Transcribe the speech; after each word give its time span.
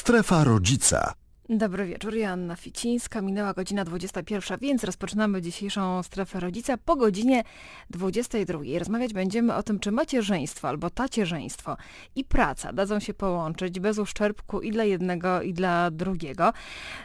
Strefa 0.00 0.44
rodzica. 0.44 1.19
Dobry 1.52 1.86
wieczór, 1.86 2.14
Joanna 2.14 2.56
Ficińska. 2.56 3.20
Minęła 3.20 3.52
godzina 3.52 3.84
21, 3.84 4.58
więc 4.58 4.84
rozpoczynamy 4.84 5.42
dzisiejszą 5.42 6.02
strefę 6.02 6.40
rodzica 6.40 6.76
po 6.76 6.96
godzinie 6.96 7.44
22. 7.90 8.58
Rozmawiać 8.78 9.12
będziemy 9.12 9.54
o 9.54 9.62
tym, 9.62 9.80
czy 9.80 9.92
macierzyństwo 9.92 10.68
albo 10.68 10.90
tacierzyństwo 10.90 11.76
i 12.16 12.24
praca 12.24 12.72
dadzą 12.72 13.00
się 13.00 13.14
połączyć 13.14 13.80
bez 13.80 13.98
uszczerbku 13.98 14.60
i 14.60 14.70
dla 14.70 14.84
jednego, 14.84 15.42
i 15.42 15.52
dla 15.52 15.90
drugiego. 15.90 16.52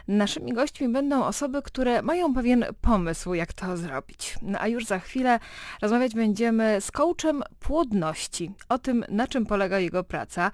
Naszymi 0.08 0.52
gośćmi 0.52 0.88
będą 0.88 1.24
osoby, 1.24 1.62
które 1.62 2.02
mają 2.02 2.34
pewien 2.34 2.64
pomysł, 2.80 3.34
jak 3.34 3.52
to 3.52 3.76
zrobić. 3.76 4.38
No 4.42 4.58
a 4.60 4.68
już 4.68 4.86
za 4.86 4.98
chwilę 4.98 5.38
rozmawiać 5.82 6.14
będziemy 6.14 6.80
z 6.80 6.90
coachem 6.90 7.42
płodności, 7.60 8.50
o 8.68 8.78
tym, 8.78 9.04
na 9.08 9.26
czym 9.26 9.46
polega 9.46 9.78
jego 9.78 10.04
praca, 10.04 10.50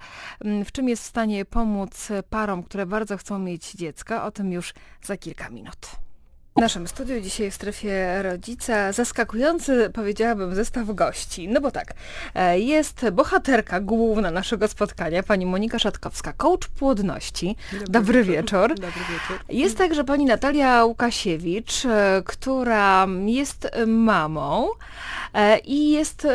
w 0.65 0.71
czym 0.71 0.89
jest 0.89 1.03
w 1.03 1.07
stanie 1.07 1.45
pomóc 1.45 2.09
parom, 2.29 2.63
które 2.63 2.85
bardzo 2.85 3.17
chcą 3.17 3.39
mieć 3.39 3.82
dziecka. 3.83 4.25
O 4.25 4.31
tym 4.31 4.51
już 4.51 4.73
za 5.01 5.17
kilka 5.17 5.49
minut. 5.49 6.02
W 6.57 6.59
naszym 6.61 6.87
studiu 6.87 7.21
dzisiaj 7.21 7.51
w 7.51 7.53
strefie 7.53 8.23
rodzica 8.23 8.91
zaskakujący, 8.91 9.89
powiedziałabym, 9.93 10.55
zestaw 10.55 10.87
gości. 10.95 11.47
No 11.47 11.61
bo 11.61 11.71
tak, 11.71 11.93
e, 12.35 12.59
jest 12.59 13.09
bohaterka 13.09 13.79
główna 13.79 14.31
naszego 14.31 14.67
spotkania, 14.67 15.23
pani 15.23 15.45
Monika 15.45 15.79
Szatkowska, 15.79 16.33
coach 16.33 16.67
płodności. 16.67 17.55
Dobry, 17.71 17.89
Dobry 17.89 18.23
wieczór. 18.23 18.69
Dobry 18.75 18.89
wieczór. 18.89 19.45
Jest 19.49 19.77
także 19.77 20.03
pani 20.03 20.25
Natalia 20.25 20.85
Łukasiewicz, 20.85 21.85
e, 21.85 22.21
która 22.25 23.07
jest 23.25 23.69
mamą 23.87 24.69
e, 25.33 25.59
i 25.59 25.91
jest 25.91 26.27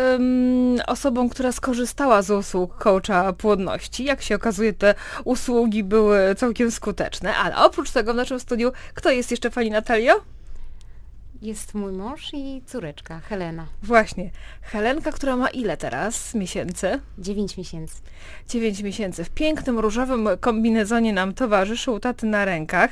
osobą, 0.87 1.29
która 1.29 1.53
skorzystała 1.53 2.23
z 2.23 2.31
usług 2.31 2.79
coacha 2.79 3.33
płodności. 3.33 4.05
Jak 4.05 4.23
się 4.23 4.35
okazuje, 4.35 4.73
te 4.73 4.95
usługi 5.25 5.85
były 5.85 6.35
całkiem 6.35 6.71
skuteczne, 6.71 7.37
ale 7.37 7.57
oprócz 7.57 7.91
tego 7.91 8.13
w 8.13 8.17
naszym 8.17 8.41
studiu, 8.41 8.73
kto 8.95 9.11
jest 9.11 9.31
jeszcze 9.31 9.51
pani 9.51 9.71
Natalia? 9.71 10.08
Jest 11.43 11.75
mój 11.75 11.93
mąż 11.93 12.31
i 12.33 12.63
córeczka, 12.67 13.21
Helena. 13.21 13.67
Właśnie. 13.83 14.31
Helenka, 14.63 15.13
która 15.13 15.37
ma 15.37 15.49
ile 15.49 15.77
teraz 15.77 16.35
miesięcy? 16.35 17.01
Dziewięć 17.19 17.57
miesięcy. 17.57 17.95
Dziewięć 18.49 18.83
miesięcy. 18.83 19.25
W 19.25 19.31
pięknym 19.31 19.79
różowym 19.79 20.29
kombinezonie 20.41 21.13
nam 21.13 21.35
towarzyszy 21.35 21.91
u 21.91 22.01
taty 22.01 22.27
na 22.27 22.45
rękach. 22.45 22.91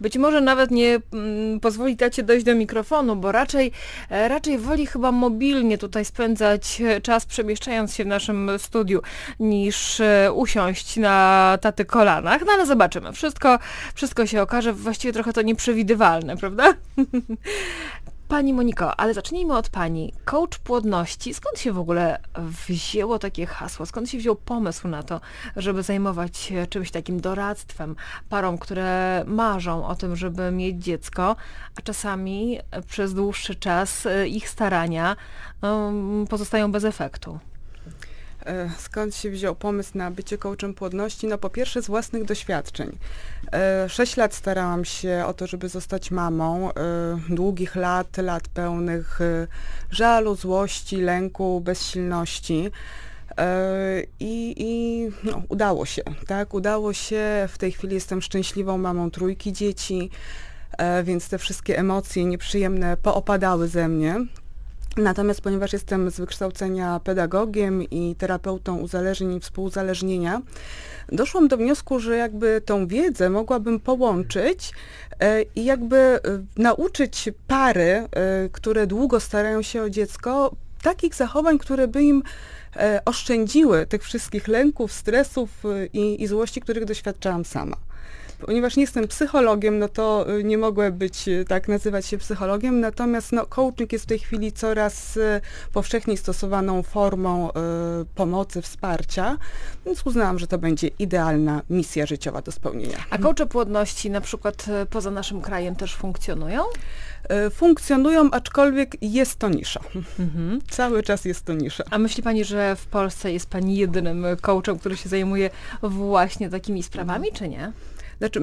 Być 0.00 0.18
może 0.18 0.40
nawet 0.40 0.70
nie 0.70 0.98
mm, 1.12 1.60
pozwoli 1.60 1.96
tacie 1.96 2.22
dojść 2.22 2.46
do 2.46 2.54
mikrofonu, 2.54 3.16
bo 3.16 3.32
raczej, 3.32 3.72
e, 4.10 4.28
raczej 4.28 4.58
woli 4.58 4.86
chyba 4.86 5.12
mobilnie 5.12 5.78
tutaj 5.78 6.04
spędzać 6.04 6.80
e, 6.80 7.00
czas 7.00 7.26
przemieszczając 7.26 7.94
się 7.94 8.04
w 8.04 8.06
naszym 8.06 8.50
studiu, 8.58 9.02
niż 9.40 10.00
e, 10.00 10.32
usiąść 10.32 10.96
na 10.96 11.58
taty 11.60 11.84
kolanach. 11.84 12.42
No 12.46 12.52
ale 12.52 12.66
zobaczymy. 12.66 13.12
Wszystko, 13.12 13.58
wszystko 13.94 14.26
się 14.26 14.42
okaże. 14.42 14.72
Właściwie 14.72 15.12
trochę 15.12 15.32
to 15.32 15.42
nieprzewidywalne, 15.42 16.36
prawda? 16.36 16.74
Pani 18.28 18.54
Moniko, 18.54 19.00
ale 19.00 19.14
zacznijmy 19.14 19.56
od 19.56 19.68
Pani. 19.68 20.12
Coach 20.24 20.58
płodności, 20.58 21.34
skąd 21.34 21.58
się 21.58 21.72
w 21.72 21.78
ogóle 21.78 22.18
wzięło 22.38 23.18
takie 23.18 23.46
hasło? 23.46 23.86
Skąd 23.86 24.10
się 24.10 24.18
wziął 24.18 24.36
pomysł 24.36 24.88
na 24.88 25.02
to, 25.02 25.20
żeby 25.56 25.82
zajmować 25.82 26.36
się 26.36 26.66
czymś 26.66 26.90
takim 26.90 27.20
doradztwem 27.20 27.96
parom, 28.28 28.58
które 28.58 29.24
marzą 29.26 29.86
o 29.86 29.94
tym, 29.94 30.16
żeby 30.16 30.50
mieć 30.50 30.84
dziecko, 30.84 31.36
a 31.76 31.82
czasami 31.82 32.58
przez 32.86 33.14
dłuższy 33.14 33.54
czas 33.54 34.06
ich 34.26 34.48
starania 34.48 35.16
no, 35.62 35.92
pozostają 36.28 36.72
bez 36.72 36.84
efektu? 36.84 37.38
E, 38.48 38.70
skąd 38.78 39.14
się 39.14 39.30
wziął 39.30 39.54
pomysł 39.54 39.90
na 39.94 40.10
bycie 40.10 40.38
coachem 40.38 40.74
płodności? 40.74 41.26
No 41.26 41.38
po 41.38 41.50
pierwsze 41.50 41.82
z 41.82 41.86
własnych 41.86 42.24
doświadczeń. 42.24 42.98
E, 43.52 43.88
sześć 43.88 44.16
lat 44.16 44.34
starałam 44.34 44.84
się 44.84 45.24
o 45.26 45.34
to, 45.34 45.46
żeby 45.46 45.68
zostać 45.68 46.10
mamą. 46.10 46.70
E, 46.70 46.74
długich 47.28 47.76
lat, 47.76 48.16
lat 48.16 48.48
pełnych 48.48 49.18
żalu, 49.90 50.34
złości, 50.34 50.96
lęku, 50.96 51.60
bezsilności. 51.60 52.70
I, 54.20 54.54
i 54.56 55.02
no, 55.24 55.42
udało 55.48 55.86
się, 55.86 56.02
tak? 56.26 56.54
Udało 56.54 56.92
się. 56.92 57.48
W 57.48 57.58
tej 57.58 57.72
chwili 57.72 57.94
jestem 57.94 58.22
szczęśliwą 58.22 58.78
mamą 58.78 59.10
trójki 59.10 59.52
dzieci, 59.52 60.10
więc 61.04 61.28
te 61.28 61.38
wszystkie 61.38 61.78
emocje 61.78 62.24
nieprzyjemne 62.24 62.96
poopadały 62.96 63.68
ze 63.68 63.88
mnie. 63.88 64.26
Natomiast 64.98 65.40
ponieważ 65.40 65.72
jestem 65.72 66.10
z 66.10 66.20
wykształcenia 66.20 67.00
pedagogiem 67.04 67.82
i 67.82 68.14
terapeutą 68.18 68.76
uzależnień 68.76 69.34
i 69.34 69.40
współuzależnienia, 69.40 70.42
doszłam 71.12 71.48
do 71.48 71.56
wniosku, 71.56 72.00
że 72.00 72.16
jakby 72.16 72.62
tą 72.64 72.86
wiedzę 72.86 73.30
mogłabym 73.30 73.80
połączyć 73.80 74.72
e, 75.20 75.42
i 75.42 75.64
jakby 75.64 75.96
e, 75.96 76.20
nauczyć 76.56 77.30
pary, 77.46 77.82
e, 77.82 78.08
które 78.52 78.86
długo 78.86 79.20
starają 79.20 79.62
się 79.62 79.82
o 79.82 79.90
dziecko, 79.90 80.52
takich 80.82 81.14
zachowań, 81.14 81.58
które 81.58 81.88
by 81.88 82.02
im 82.02 82.22
oszczędziły 83.04 83.86
tych 83.86 84.04
wszystkich 84.04 84.48
lęków, 84.48 84.92
stresów 84.92 85.50
i, 85.92 86.22
i 86.22 86.26
złości, 86.26 86.60
których 86.60 86.84
doświadczałam 86.84 87.44
sama. 87.44 87.76
Ponieważ 88.46 88.76
nie 88.76 88.82
jestem 88.82 89.08
psychologiem, 89.08 89.78
no 89.78 89.88
to 89.88 90.36
y, 90.38 90.44
nie 90.44 90.58
mogłem 90.58 90.92
być, 90.92 91.28
y, 91.28 91.44
tak 91.48 91.68
nazywać 91.68 92.06
się 92.06 92.18
psychologiem, 92.18 92.80
natomiast 92.80 93.32
no, 93.32 93.46
coaching 93.46 93.92
jest 93.92 94.04
w 94.04 94.08
tej 94.08 94.18
chwili 94.18 94.52
coraz 94.52 95.16
y, 95.16 95.40
powszechniej 95.72 96.16
stosowaną 96.16 96.82
formą 96.82 97.50
y, 97.50 97.52
pomocy, 98.14 98.62
wsparcia, 98.62 99.36
więc 99.86 100.06
uznałam, 100.06 100.38
że 100.38 100.46
to 100.46 100.58
będzie 100.58 100.88
idealna 100.98 101.62
misja 101.70 102.06
życiowa 102.06 102.42
do 102.42 102.52
spełnienia. 102.52 102.96
A 103.10 103.18
coache 103.18 103.46
płodności 103.46 104.10
na 104.10 104.20
przykład 104.20 104.66
poza 104.90 105.10
naszym 105.10 105.40
krajem 105.40 105.76
też 105.76 105.94
funkcjonują? 105.94 106.62
funkcjonują, 107.50 108.30
aczkolwiek 108.30 108.96
jest 109.02 109.36
to 109.38 109.48
nisza. 109.48 109.80
Mhm. 110.18 110.60
Cały 110.70 111.02
czas 111.02 111.24
jest 111.24 111.44
to 111.44 111.54
nisza. 111.54 111.84
A 111.90 111.98
myśli 111.98 112.22
Pani, 112.22 112.44
że 112.44 112.76
w 112.76 112.86
Polsce 112.86 113.32
jest 113.32 113.50
Pani 113.50 113.76
jedynym 113.76 114.26
coachem, 114.40 114.78
który 114.78 114.96
się 114.96 115.08
zajmuje 115.08 115.50
właśnie 115.82 116.50
takimi 116.50 116.82
sprawami, 116.82 117.32
czy 117.32 117.48
nie? 117.48 117.72
Znaczy, 118.18 118.40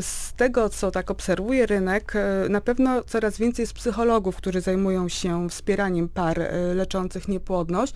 z 0.00 0.32
tego, 0.32 0.68
co 0.68 0.90
tak 0.90 1.10
obserwuję 1.10 1.66
rynek, 1.66 2.12
e, 2.16 2.48
na 2.48 2.60
pewno 2.60 3.02
coraz 3.02 3.38
więcej 3.38 3.62
jest 3.62 3.72
psychologów, 3.72 4.36
którzy 4.36 4.60
zajmują 4.60 5.08
się 5.08 5.50
wspieraniem 5.50 6.08
par 6.08 6.40
e, 6.40 6.74
leczących 6.74 7.28
niepłodność. 7.28 7.94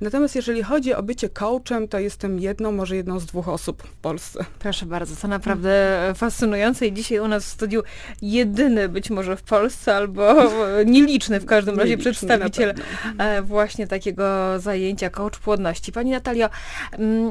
Natomiast 0.00 0.36
jeżeli 0.36 0.62
chodzi 0.62 0.94
o 0.94 1.02
bycie 1.02 1.28
coachem, 1.28 1.88
to 1.88 1.98
jestem 1.98 2.38
jedną, 2.38 2.72
może 2.72 2.96
jedną 2.96 3.20
z 3.20 3.26
dwóch 3.26 3.48
osób 3.48 3.82
w 3.82 3.96
Polsce. 3.96 4.44
Proszę 4.58 4.86
bardzo, 4.86 5.16
to 5.16 5.28
naprawdę 5.28 5.98
fascynujące 6.16 6.86
i 6.86 6.92
dzisiaj 6.92 7.18
u 7.18 7.28
nas 7.28 7.44
w 7.44 7.48
studiu 7.48 7.82
jedyny 8.22 8.88
być 8.88 9.10
może 9.10 9.36
w 9.36 9.42
Polsce 9.42 9.96
albo 9.96 10.34
nieliczny 10.86 11.40
w 11.40 11.46
każdym 11.46 11.78
razie 11.78 11.90
nieliczny, 11.90 12.12
przedstawiciel 12.12 12.74
e, 13.18 13.42
właśnie 13.42 13.86
takiego 13.86 14.24
zajęcia 14.58 15.10
coach 15.10 15.38
płodności. 15.38 15.92
Pani 15.92 16.10
Natalio, 16.10 16.48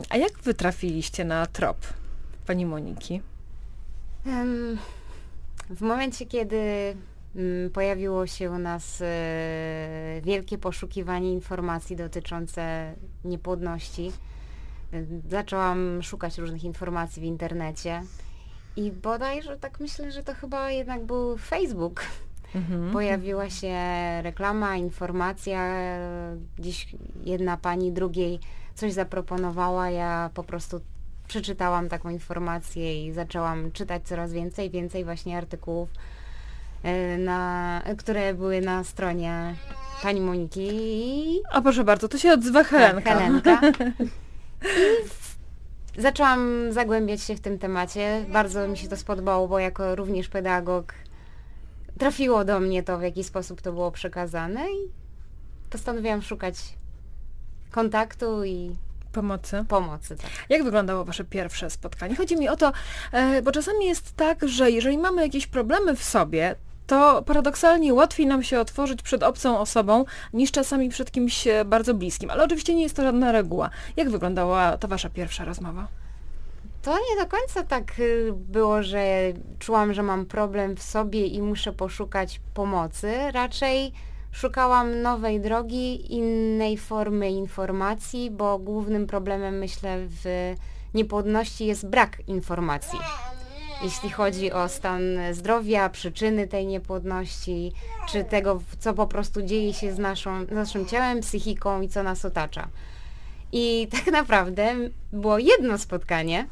a 0.09 0.17
jak 0.17 0.31
wy 0.43 0.53
trafiliście 0.53 1.25
na 1.25 1.45
trop? 1.45 1.77
Pani 2.49 2.65
Moniki? 2.65 3.21
W 5.69 5.81
momencie, 5.81 6.25
kiedy 6.25 6.57
mm, 7.35 7.69
pojawiło 7.69 8.27
się 8.27 8.51
u 8.51 8.57
nas 8.57 9.01
e, 9.01 10.21
wielkie 10.23 10.57
poszukiwanie 10.57 11.33
informacji 11.33 11.95
dotyczące 11.95 12.93
niepłodności, 13.25 14.11
zaczęłam 15.27 16.03
szukać 16.03 16.37
różnych 16.37 16.63
informacji 16.63 17.21
w 17.21 17.25
internecie 17.25 18.01
i 18.75 18.91
bodajże 18.91 19.57
tak 19.57 19.79
myślę, 19.79 20.11
że 20.11 20.23
to 20.23 20.33
chyba 20.33 20.71
jednak 20.71 21.05
był 21.05 21.37
Facebook. 21.37 22.01
Mhm. 22.55 22.91
Pojawiła 22.91 23.49
się 23.49 23.77
reklama, 24.21 24.75
informacja, 24.75 25.75
gdzieś 26.57 26.95
jedna 27.23 27.57
pani 27.57 27.91
drugiej 27.91 28.39
coś 28.75 28.93
zaproponowała, 28.93 29.89
ja 29.89 30.29
po 30.33 30.43
prostu 30.43 30.81
przeczytałam 31.29 31.89
taką 31.89 32.09
informację 32.09 33.05
i 33.05 33.13
zaczęłam 33.13 33.71
czytać 33.71 34.03
coraz 34.03 34.33
więcej, 34.33 34.69
więcej 34.69 35.05
właśnie 35.05 35.37
artykułów, 35.37 35.89
e, 36.83 37.17
na, 37.17 37.81
które 37.97 38.33
były 38.33 38.61
na 38.61 38.83
stronie 38.83 39.55
pani 40.03 40.21
Moniki. 40.21 41.41
A 41.51 41.61
proszę 41.61 41.83
bardzo, 41.83 42.07
to 42.07 42.17
się 42.17 42.33
odzywa 42.33 42.63
Helenka. 42.63 43.01
Tak, 43.01 43.17
Helenka. 43.19 43.61
I 45.97 46.01
zaczęłam 46.01 46.71
zagłębiać 46.71 47.21
się 47.21 47.35
w 47.35 47.39
tym 47.39 47.59
temacie. 47.59 48.25
Bardzo 48.29 48.67
mi 48.67 48.77
się 48.77 48.87
to 48.87 48.97
spodobało, 48.97 49.47
bo 49.47 49.59
jako 49.59 49.95
również 49.95 50.27
pedagog 50.27 50.93
trafiło 51.97 52.45
do 52.45 52.59
mnie 52.59 52.83
to, 52.83 52.97
w 52.97 53.01
jaki 53.01 53.23
sposób 53.23 53.61
to 53.61 53.73
było 53.73 53.91
przekazane 53.91 54.61
i 54.61 54.91
postanowiłam 55.69 56.21
szukać 56.21 56.55
kontaktu 57.71 58.43
i 58.45 58.75
Pomocy. 59.11 59.65
Pomocy, 59.67 60.15
tak. 60.15 60.29
Jak 60.49 60.63
wyglądało 60.63 61.05
wasze 61.05 61.23
pierwsze 61.23 61.69
spotkanie? 61.69 62.15
Chodzi 62.15 62.37
mi 62.37 62.49
o 62.49 62.55
to, 62.55 62.71
e, 63.11 63.41
bo 63.41 63.51
czasami 63.51 63.85
jest 63.85 64.15
tak, 64.15 64.47
że 64.47 64.71
jeżeli 64.71 64.97
mamy 64.97 65.21
jakieś 65.21 65.47
problemy 65.47 65.95
w 65.95 66.03
sobie, 66.03 66.55
to 66.87 67.23
paradoksalnie 67.23 67.93
łatwiej 67.93 68.27
nam 68.27 68.43
się 68.43 68.59
otworzyć 68.59 69.01
przed 69.01 69.23
obcą 69.23 69.59
osobą 69.59 70.05
niż 70.33 70.51
czasami 70.51 70.89
przed 70.89 71.11
kimś 71.11 71.47
e, 71.47 71.65
bardzo 71.65 71.93
bliskim. 71.93 72.29
Ale 72.29 72.43
oczywiście 72.43 72.75
nie 72.75 72.83
jest 72.83 72.95
to 72.95 73.03
żadna 73.03 73.31
reguła. 73.31 73.69
Jak 73.97 74.09
wyglądała 74.09 74.77
ta 74.77 74.87
wasza 74.87 75.09
pierwsza 75.09 75.45
rozmowa? 75.45 75.87
To 76.81 76.93
nie 76.93 77.23
do 77.23 77.29
końca 77.29 77.63
tak 77.63 77.99
y, 77.99 78.33
było, 78.33 78.83
że 78.83 79.03
czułam, 79.59 79.93
że 79.93 80.03
mam 80.03 80.25
problem 80.25 80.75
w 80.75 80.83
sobie 80.83 81.27
i 81.27 81.41
muszę 81.41 81.73
poszukać 81.73 82.41
pomocy. 82.53 83.31
Raczej 83.31 83.93
szukałam 84.31 85.01
nowej 85.01 85.41
drogi, 85.41 86.13
innej 86.13 86.77
formy 86.77 87.29
informacji, 87.31 88.31
bo 88.31 88.59
głównym 88.59 89.07
problemem 89.07 89.57
myślę 89.57 89.97
w 90.07 90.53
niepłodności 90.93 91.65
jest 91.65 91.87
brak 91.87 92.27
informacji. 92.27 92.99
Jeśli 93.83 94.09
chodzi 94.09 94.51
o 94.51 94.69
stan 94.69 95.01
zdrowia, 95.31 95.89
przyczyny 95.89 96.47
tej 96.47 96.67
niepłodności, 96.67 97.71
czy 98.09 98.23
tego, 98.23 98.61
co 98.79 98.93
po 98.93 99.07
prostu 99.07 99.41
dzieje 99.41 99.73
się 99.73 99.93
z, 99.93 99.99
naszą, 99.99 100.45
naszym 100.51 100.85
ciałem, 100.85 101.21
psychiką 101.21 101.81
i 101.81 101.89
co 101.89 102.03
nas 102.03 102.25
otacza. 102.25 102.67
I 103.51 103.87
tak 103.97 104.13
naprawdę 104.13 104.75
było 105.13 105.39
jedno 105.39 105.77
spotkanie. 105.77 106.47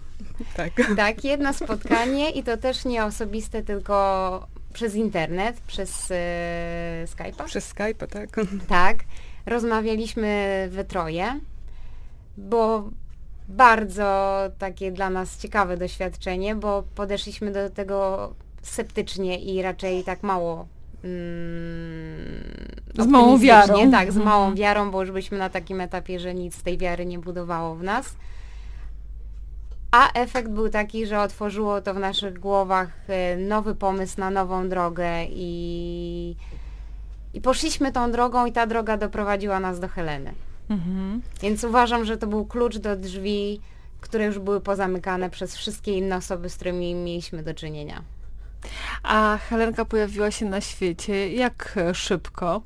Tak. 0.56 0.74
Tak, 0.96 1.24
jedno 1.24 1.54
spotkanie 1.54 2.30
i 2.30 2.44
to 2.44 2.58
też 2.58 2.86
nie 2.86 3.06
osobiste, 3.06 3.64
tylko 3.64 4.48
przez 4.78 4.96
internet, 4.96 5.62
przez 5.68 6.12
e, 6.12 7.06
Skype'a. 7.16 7.44
Przez 7.46 7.74
Skype'a, 7.74 8.08
tak. 8.08 8.30
Tak. 8.68 8.98
Rozmawialiśmy 9.46 10.68
we 10.72 10.84
troje. 10.86 11.40
Było 12.38 12.90
bardzo 13.48 14.40
takie 14.60 14.92
dla 14.92 15.10
nas 15.10 15.38
ciekawe 15.38 15.78
doświadczenie, 15.78 16.56
bo 16.56 16.84
podeszliśmy 16.96 17.52
do 17.52 17.70
tego 17.70 18.34
sceptycznie 18.62 19.40
i 19.40 19.62
raczej 19.62 20.04
tak 20.04 20.24
mało 20.24 20.68
z 22.98 23.08
małą 23.08 23.38
wiarą. 23.38 23.92
Tak, 23.92 24.12
z 24.12 24.18
Mhm. 24.18 24.26
małą 24.26 24.56
wiarą, 24.56 24.92
bo 24.92 25.02
już 25.02 25.12
byliśmy 25.12 25.38
na 25.38 25.50
takim 25.50 25.82
etapie, 25.82 26.20
że 26.20 26.34
nic 26.34 26.56
z 26.56 26.64
tej 26.64 26.78
wiary 26.78 27.06
nie 27.06 27.20
budowało 27.20 27.76
w 27.76 27.84
nas. 27.84 28.16
A 29.92 30.12
efekt 30.14 30.50
był 30.50 30.70
taki, 30.70 31.06
że 31.08 31.20
otworzyło 31.22 31.82
to 31.82 31.94
w 31.94 32.00
naszych 32.00 32.40
głowach 32.40 32.90
e, 33.08 33.38
nowy 33.38 33.76
pomysł 33.76 34.20
na 34.20 34.30
nową 34.30 34.70
drogę 34.70 35.26
i, 35.30 36.36
i 37.34 37.42
poszliśmy 37.42 37.92
tą 37.92 38.12
drogą 38.12 38.46
i 38.46 38.52
ta 38.52 38.68
droga 38.68 38.98
doprowadziła 38.98 39.60
nas 39.60 39.80
do 39.80 39.88
Heleny. 39.88 40.34
Mhm. 40.70 41.22
Więc 41.42 41.64
uważam, 41.64 42.06
że 42.06 42.18
to 42.18 42.28
był 42.28 42.46
klucz 42.46 42.78
do 42.78 42.96
drzwi, 42.96 43.62
które 44.02 44.26
już 44.26 44.40
były 44.40 44.62
pozamykane 44.62 45.30
przez 45.30 45.56
wszystkie 45.56 45.98
inne 45.98 46.16
osoby, 46.18 46.50
z 46.50 46.56
którymi 46.56 46.96
mieliśmy 46.96 47.44
do 47.44 47.54
czynienia. 47.54 48.02
A 49.04 49.38
Helenka 49.50 49.86
pojawiła 49.86 50.32
się 50.32 50.46
na 50.46 50.62
świecie 50.62 51.34
jak 51.34 51.80
szybko? 51.94 52.62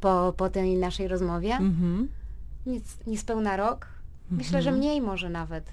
Po, 0.00 0.34
po 0.36 0.48
tej 0.48 0.76
naszej 0.76 1.08
rozmowie, 1.08 1.52
Mhm. 1.52 2.08
nic, 2.66 2.84
niespełna 3.06 3.56
rok, 3.56 3.86
myślę, 4.30 4.62
że 4.62 4.72
mniej 4.72 5.00
może 5.00 5.28
nawet. 5.30 5.64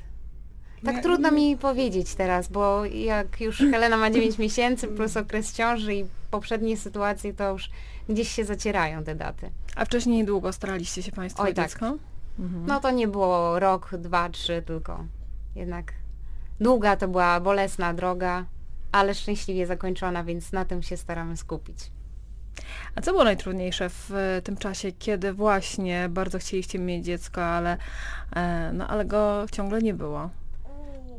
Tak 0.83 0.95
Nie- 0.95 1.01
trudno 1.01 1.31
mi 1.31 1.57
powiedzieć 1.57 2.16
teraz, 2.16 2.48
bo 2.48 2.86
jak 2.86 3.42
już 3.42 3.57
Helena 3.57 3.98
ma 3.98 4.12
9 4.12 4.38
miesięcy 4.38 4.88
plus 4.88 5.18
okres 5.18 5.54
ciąży 5.54 5.95
i 5.95 6.06
poprzednie 6.31 6.77
sytuacje, 6.77 7.33
to 7.33 7.51
już 7.51 7.69
gdzieś 8.10 8.30
się 8.31 8.45
zacierają 8.45 9.04
te 9.04 9.16
daty. 9.16 9.51
A 9.75 9.86
wcześniej 9.86 10.25
długo 10.25 10.54
staraliście 10.54 11.04
się 11.04 11.12
Państwo 11.12 11.44
Oj, 11.44 11.51
o 11.51 11.54
tak. 11.54 11.66
dziecko? 11.69 11.98
Mhm. 12.39 12.66
No 12.66 12.80
to 12.80 12.92
nie 12.92 13.07
było 13.07 13.60
rok, 13.60 13.89
dwa, 13.98 14.30
trzy, 14.30 14.63
tylko 14.66 15.06
jednak 15.56 15.94
długa 16.60 16.95
to 16.95 17.07
była 17.07 17.39
bolesna 17.39 17.94
droga, 17.94 18.45
ale 18.92 19.16
szczęśliwie 19.16 19.68
zakończona, 19.68 20.24
więc 20.24 20.51
na 20.51 20.66
tym 20.66 20.83
się 20.83 20.98
staramy 20.98 21.38
skupić. 21.38 21.77
A 22.95 23.01
co 23.01 23.12
było 23.12 23.24
najtrudniejsze 23.24 23.89
w 23.89 24.12
e, 24.12 24.42
tym 24.42 24.57
czasie, 24.57 24.92
kiedy 24.92 25.33
właśnie 25.33 26.10
bardzo 26.10 26.39
chcieliście 26.39 26.80
mieć 26.80 27.06
dziecko, 27.06 27.45
ale, 27.45 27.77
e, 28.36 28.72
no, 28.74 28.88
ale 28.88 29.06
go 29.06 29.45
ciągle 29.51 29.81
nie 29.81 29.94
było? 29.94 30.30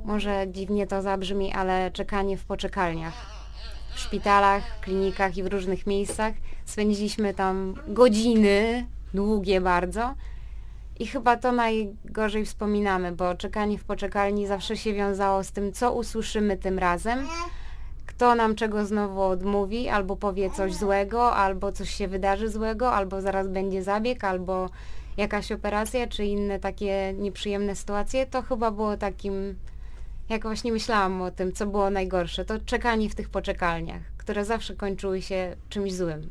Może 0.06 0.46
dziwnie 0.48 0.86
to 0.86 1.02
zabrzmi, 1.02 1.52
ale 1.52 1.90
czekanie 1.90 2.36
w 2.36 2.44
poczekalniach. 2.44 3.14
W 3.94 3.98
szpitalach, 3.98 4.80
klinikach 4.80 5.36
i 5.36 5.42
w 5.42 5.46
różnych 5.46 5.86
miejscach. 5.86 6.34
Spędziliśmy 6.64 7.34
tam 7.34 7.74
godziny, 7.88 8.86
długie 9.14 9.60
bardzo. 9.60 10.14
I 10.98 11.06
chyba 11.06 11.36
to 11.36 11.52
najgorzej 11.52 12.44
wspominamy, 12.44 13.12
bo 13.12 13.34
czekanie 13.34 13.78
w 13.78 13.84
poczekalni 13.84 14.46
zawsze 14.46 14.76
się 14.76 14.94
wiązało 14.94 15.44
z 15.44 15.52
tym, 15.52 15.72
co 15.72 15.92
usłyszymy 15.92 16.56
tym 16.56 16.78
razem, 16.78 17.26
kto 18.06 18.34
nam 18.34 18.54
czego 18.54 18.86
znowu 18.86 19.22
odmówi, 19.22 19.88
albo 19.88 20.16
powie 20.16 20.50
coś 20.50 20.74
złego, 20.74 21.34
albo 21.34 21.72
coś 21.72 21.90
się 21.90 22.08
wydarzy 22.08 22.48
złego, 22.48 22.92
albo 22.92 23.20
zaraz 23.20 23.48
będzie 23.48 23.82
zabieg, 23.82 24.24
albo 24.24 24.70
jakaś 25.16 25.52
operacja, 25.52 26.06
czy 26.06 26.24
inne 26.24 26.58
takie 26.60 27.14
nieprzyjemne 27.18 27.76
sytuacje. 27.76 28.26
To 28.26 28.42
chyba 28.42 28.70
było 28.70 28.96
takim 28.96 29.56
jak 30.28 30.42
właśnie 30.42 30.72
myślałam 30.72 31.22
o 31.22 31.30
tym, 31.30 31.52
co 31.52 31.66
było 31.66 31.90
najgorsze, 31.90 32.44
to 32.44 32.58
czekanie 32.58 33.10
w 33.10 33.14
tych 33.14 33.28
poczekalniach, 33.28 34.02
które 34.16 34.44
zawsze 34.44 34.74
kończyły 34.74 35.22
się 35.22 35.56
czymś 35.68 35.94
złym. 35.94 36.30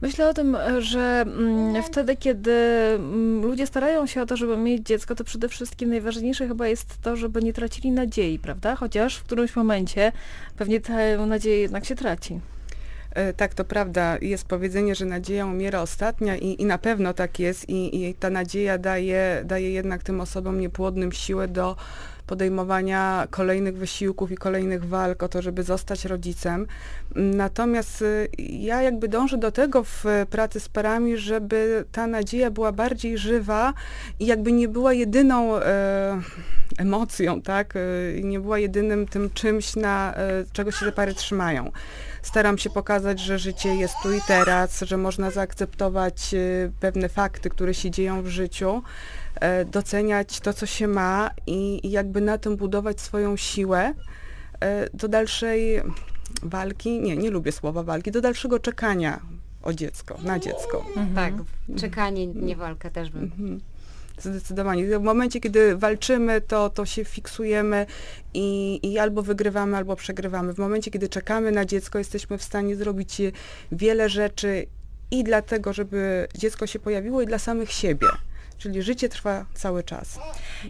Myślę 0.00 0.28
o 0.28 0.34
tym, 0.34 0.56
że 0.78 1.24
mm, 1.26 1.82
wtedy, 1.82 2.16
kiedy 2.16 2.52
mm, 2.52 3.42
ludzie 3.42 3.66
starają 3.66 4.06
się 4.06 4.22
o 4.22 4.26
to, 4.26 4.36
żeby 4.36 4.56
mieć 4.56 4.86
dziecko, 4.86 5.14
to 5.14 5.24
przede 5.24 5.48
wszystkim 5.48 5.90
najważniejsze 5.90 6.48
chyba 6.48 6.68
jest 6.68 7.02
to, 7.02 7.16
żeby 7.16 7.42
nie 7.42 7.52
tracili 7.52 7.90
nadziei, 7.90 8.38
prawda? 8.38 8.76
Chociaż 8.76 9.16
w 9.16 9.22
którymś 9.22 9.56
momencie 9.56 10.12
pewnie 10.56 10.80
tę 10.80 11.26
nadzieję 11.26 11.58
jednak 11.58 11.84
się 11.84 11.94
traci. 11.94 12.40
E, 13.10 13.32
Tak, 13.32 13.54
to 13.54 13.64
prawda. 13.64 14.18
Jest 14.20 14.44
powiedzenie, 14.44 14.94
że 14.94 15.04
nadzieja 15.04 15.46
umiera 15.46 15.80
ostatnia 15.80 16.36
i, 16.36 16.62
i 16.62 16.64
na 16.64 16.78
pewno 16.78 17.14
tak 17.14 17.38
jest 17.38 17.68
i, 17.68 18.04
i 18.04 18.14
ta 18.14 18.30
nadzieja 18.30 18.78
daje, 18.78 19.42
daje 19.44 19.70
jednak 19.70 20.02
tym 20.02 20.20
osobom 20.20 20.60
niepłodnym 20.60 21.12
siłę 21.12 21.48
do 21.48 21.76
podejmowania 22.32 23.26
kolejnych 23.30 23.76
wysiłków 23.76 24.32
i 24.32 24.36
kolejnych 24.36 24.84
walk 24.84 25.22
o 25.22 25.28
to, 25.28 25.42
żeby 25.42 25.62
zostać 25.62 26.04
rodzicem. 26.04 26.66
Natomiast 27.14 28.02
y, 28.02 28.28
ja 28.38 28.82
jakby 28.82 29.08
dążę 29.08 29.38
do 29.38 29.52
tego 29.52 29.84
w 29.84 30.06
y, 30.06 30.26
pracy 30.30 30.60
z 30.60 30.68
parami, 30.68 31.16
żeby 31.16 31.84
ta 31.92 32.06
nadzieja 32.06 32.50
była 32.50 32.72
bardziej 32.72 33.18
żywa 33.18 33.74
i 34.20 34.26
jakby 34.26 34.52
nie 34.52 34.68
była 34.68 34.92
jedyną 34.92 35.56
e, 35.56 36.20
emocją, 36.78 37.42
tak? 37.42 37.74
E, 37.76 37.80
nie 38.22 38.40
była 38.40 38.58
jedynym 38.58 39.06
tym 39.06 39.30
czymś, 39.30 39.76
na 39.76 40.14
e, 40.14 40.44
czego 40.52 40.70
się 40.70 40.86
te 40.86 40.92
pary 40.92 41.14
trzymają. 41.14 41.72
Staram 42.22 42.58
się 42.58 42.70
pokazać, 42.70 43.20
że 43.20 43.38
życie 43.38 43.74
jest 43.74 43.94
tu 44.02 44.12
i 44.12 44.20
teraz, 44.26 44.80
że 44.80 44.96
można 44.96 45.30
zaakceptować 45.30 46.34
e, 46.34 46.38
pewne 46.80 47.08
fakty, 47.08 47.50
które 47.50 47.74
się 47.74 47.90
dzieją 47.90 48.22
w 48.22 48.26
życiu, 48.26 48.76
e, 48.76 48.82
doceniać 49.64 50.40
to, 50.40 50.52
co 50.52 50.66
się 50.66 50.88
ma 50.88 51.30
i, 51.46 51.86
i 51.86 51.90
jakby 51.90 52.20
na 52.20 52.38
tym 52.38 52.56
budować 52.56 53.00
swoją 53.00 53.36
siłę 53.36 53.94
e, 54.60 54.88
do 54.94 55.08
dalszej 55.08 55.82
walki, 56.42 57.00
nie, 57.00 57.16
nie 57.16 57.30
lubię 57.30 57.52
słowa 57.52 57.82
walki, 57.82 58.10
do 58.10 58.20
dalszego 58.20 58.58
czekania 58.58 59.20
o 59.62 59.72
dziecko, 59.72 60.18
na 60.22 60.38
dziecko. 60.38 60.86
Tak, 61.14 61.34
czekanie, 61.76 62.26
nie 62.26 62.56
walka 62.56 62.90
też 62.90 63.10
bym. 63.10 63.22
Mhm. 63.22 63.60
Zdecydowanie. 64.18 64.98
W 64.98 65.02
momencie, 65.02 65.40
kiedy 65.40 65.76
walczymy, 65.76 66.40
to, 66.40 66.70
to 66.70 66.86
się 66.86 67.04
fiksujemy 67.04 67.86
i, 68.34 68.80
i 68.82 68.98
albo 68.98 69.22
wygrywamy, 69.22 69.76
albo 69.76 69.96
przegrywamy. 69.96 70.52
W 70.54 70.58
momencie, 70.58 70.90
kiedy 70.90 71.08
czekamy 71.08 71.52
na 71.52 71.64
dziecko, 71.64 71.98
jesteśmy 71.98 72.38
w 72.38 72.42
stanie 72.42 72.76
zrobić 72.76 73.20
e, 73.20 73.32
wiele 73.72 74.08
rzeczy 74.08 74.66
i 75.10 75.24
dlatego, 75.24 75.72
żeby 75.72 76.28
dziecko 76.34 76.66
się 76.66 76.78
pojawiło, 76.78 77.22
i 77.22 77.26
dla 77.26 77.38
samych 77.38 77.72
siebie. 77.72 78.06
Czyli 78.62 78.82
życie 78.82 79.08
trwa 79.08 79.46
cały 79.54 79.82
czas. 79.82 80.18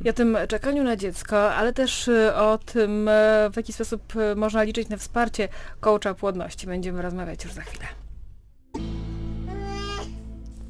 I 0.04 0.10
o 0.10 0.12
tym 0.12 0.38
czekaniu 0.48 0.82
na 0.82 0.96
dziecko, 0.96 1.54
ale 1.54 1.72
też 1.72 2.08
y, 2.08 2.34
o 2.34 2.58
tym, 2.58 3.08
e, 3.08 3.50
w 3.52 3.56
jaki 3.56 3.72
sposób 3.72 4.16
e, 4.16 4.34
można 4.34 4.62
liczyć 4.62 4.88
na 4.88 4.96
wsparcie 4.96 5.48
coacha 5.80 6.14
płodności. 6.14 6.66
Będziemy 6.66 7.02
rozmawiać 7.02 7.44
już 7.44 7.52
za 7.52 7.62
chwilę. 7.62 7.84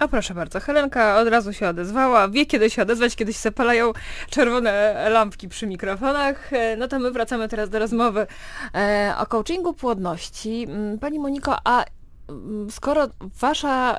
O 0.01 0.09
proszę 0.09 0.35
bardzo, 0.35 0.61
Helenka 0.61 1.17
od 1.19 1.29
razu 1.29 1.53
się 1.53 1.69
odezwała, 1.69 2.29
wie 2.29 2.47
kiedy 2.47 2.71
się 2.71 2.83
odezwać, 2.83 3.17
kiedy 3.17 3.33
się 3.33 3.39
zapalają 3.41 3.93
czerwone 4.31 4.95
lampki 5.11 5.49
przy 5.49 5.67
mikrofonach. 5.67 6.53
E, 6.53 6.77
No 6.77 6.89
to 6.89 6.99
my 6.99 7.11
wracamy 7.11 7.49
teraz 7.49 7.71
do 7.71 7.79
rozmowy 7.79 8.27
e, 8.75 9.15
o 9.19 9.27
coachingu 9.27 9.75
płodności. 9.75 10.67
Mm, 10.69 10.99
Pani 10.99 11.19
Moniko, 11.19 11.57
a 11.65 11.85
mm, 12.29 12.71
skoro 12.71 13.09
wasza 13.21 13.99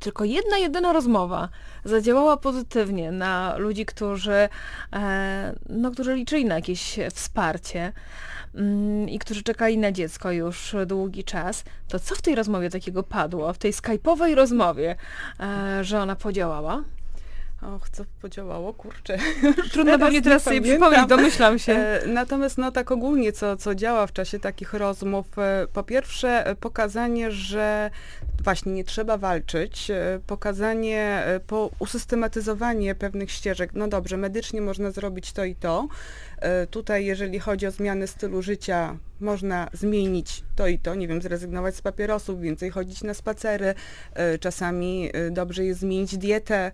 tylko 0.00 0.24
jedna, 0.24 0.58
jedyna 0.58 0.92
rozmowa 0.92 1.48
zadziałała 1.84 2.36
pozytywnie 2.36 3.12
na 3.12 3.56
ludzi, 3.56 3.86
którzy, 3.86 4.48
e, 4.92 5.54
no, 5.68 5.90
którzy 5.90 6.14
liczyli 6.14 6.44
na 6.44 6.54
jakieś 6.54 6.98
wsparcie 7.14 7.92
mm, 8.54 9.08
i 9.08 9.18
którzy 9.18 9.42
czekali 9.42 9.78
na 9.78 9.92
dziecko 9.92 10.32
już 10.32 10.76
długi 10.86 11.24
czas, 11.24 11.64
to 11.88 11.98
co 11.98 12.14
w 12.14 12.22
tej 12.22 12.34
rozmowie 12.34 12.70
takiego 12.70 13.02
padło, 13.02 13.52
w 13.52 13.58
tej 13.58 13.72
skype'owej 13.72 14.34
rozmowie, 14.34 14.96
e, 15.40 15.84
że 15.84 16.00
ona 16.00 16.16
podziałała? 16.16 16.82
Och, 17.62 17.90
co 17.90 18.04
podziałało? 18.22 18.74
Kurczę. 18.74 19.18
Trudno 19.72 19.98
pewnie 19.98 20.22
teraz 20.22 20.42
sobie 20.42 20.60
przypomnieć, 20.62 21.06
domyślam 21.06 21.58
się. 21.58 21.72
E, 21.72 22.06
natomiast 22.06 22.58
no 22.58 22.72
tak 22.72 22.92
ogólnie, 22.92 23.32
co, 23.32 23.56
co 23.56 23.74
działa 23.74 24.06
w 24.06 24.12
czasie 24.12 24.38
takich 24.38 24.74
rozmów, 24.74 25.38
e, 25.38 25.66
po 25.72 25.82
pierwsze 25.82 26.46
e, 26.46 26.54
pokazanie, 26.54 27.30
że 27.30 27.90
właśnie 28.44 28.72
nie 28.72 28.84
trzeba 28.84 29.18
walczyć, 29.18 29.90
pokazanie, 30.26 31.24
po 31.46 31.70
usystematyzowanie 31.78 32.94
pewnych 32.94 33.30
ścieżek. 33.30 33.70
No 33.74 33.88
dobrze, 33.88 34.16
medycznie 34.16 34.60
można 34.60 34.90
zrobić 34.90 35.32
to 35.32 35.44
i 35.44 35.54
to. 35.54 35.88
Tutaj, 36.70 37.04
jeżeli 37.04 37.38
chodzi 37.38 37.66
o 37.66 37.70
zmiany 37.70 38.06
stylu 38.06 38.42
życia, 38.42 38.96
można 39.20 39.68
zmienić 39.72 40.44
to 40.56 40.68
i 40.68 40.78
to, 40.78 40.94
nie 40.94 41.08
wiem, 41.08 41.22
zrezygnować 41.22 41.76
z 41.76 41.82
papierosów, 41.82 42.40
więcej 42.40 42.70
chodzić 42.70 43.02
na 43.02 43.14
spacery, 43.14 43.74
czasami 44.40 45.10
dobrze 45.30 45.64
jest 45.64 45.80
zmienić 45.80 46.18
dietę, 46.18 46.72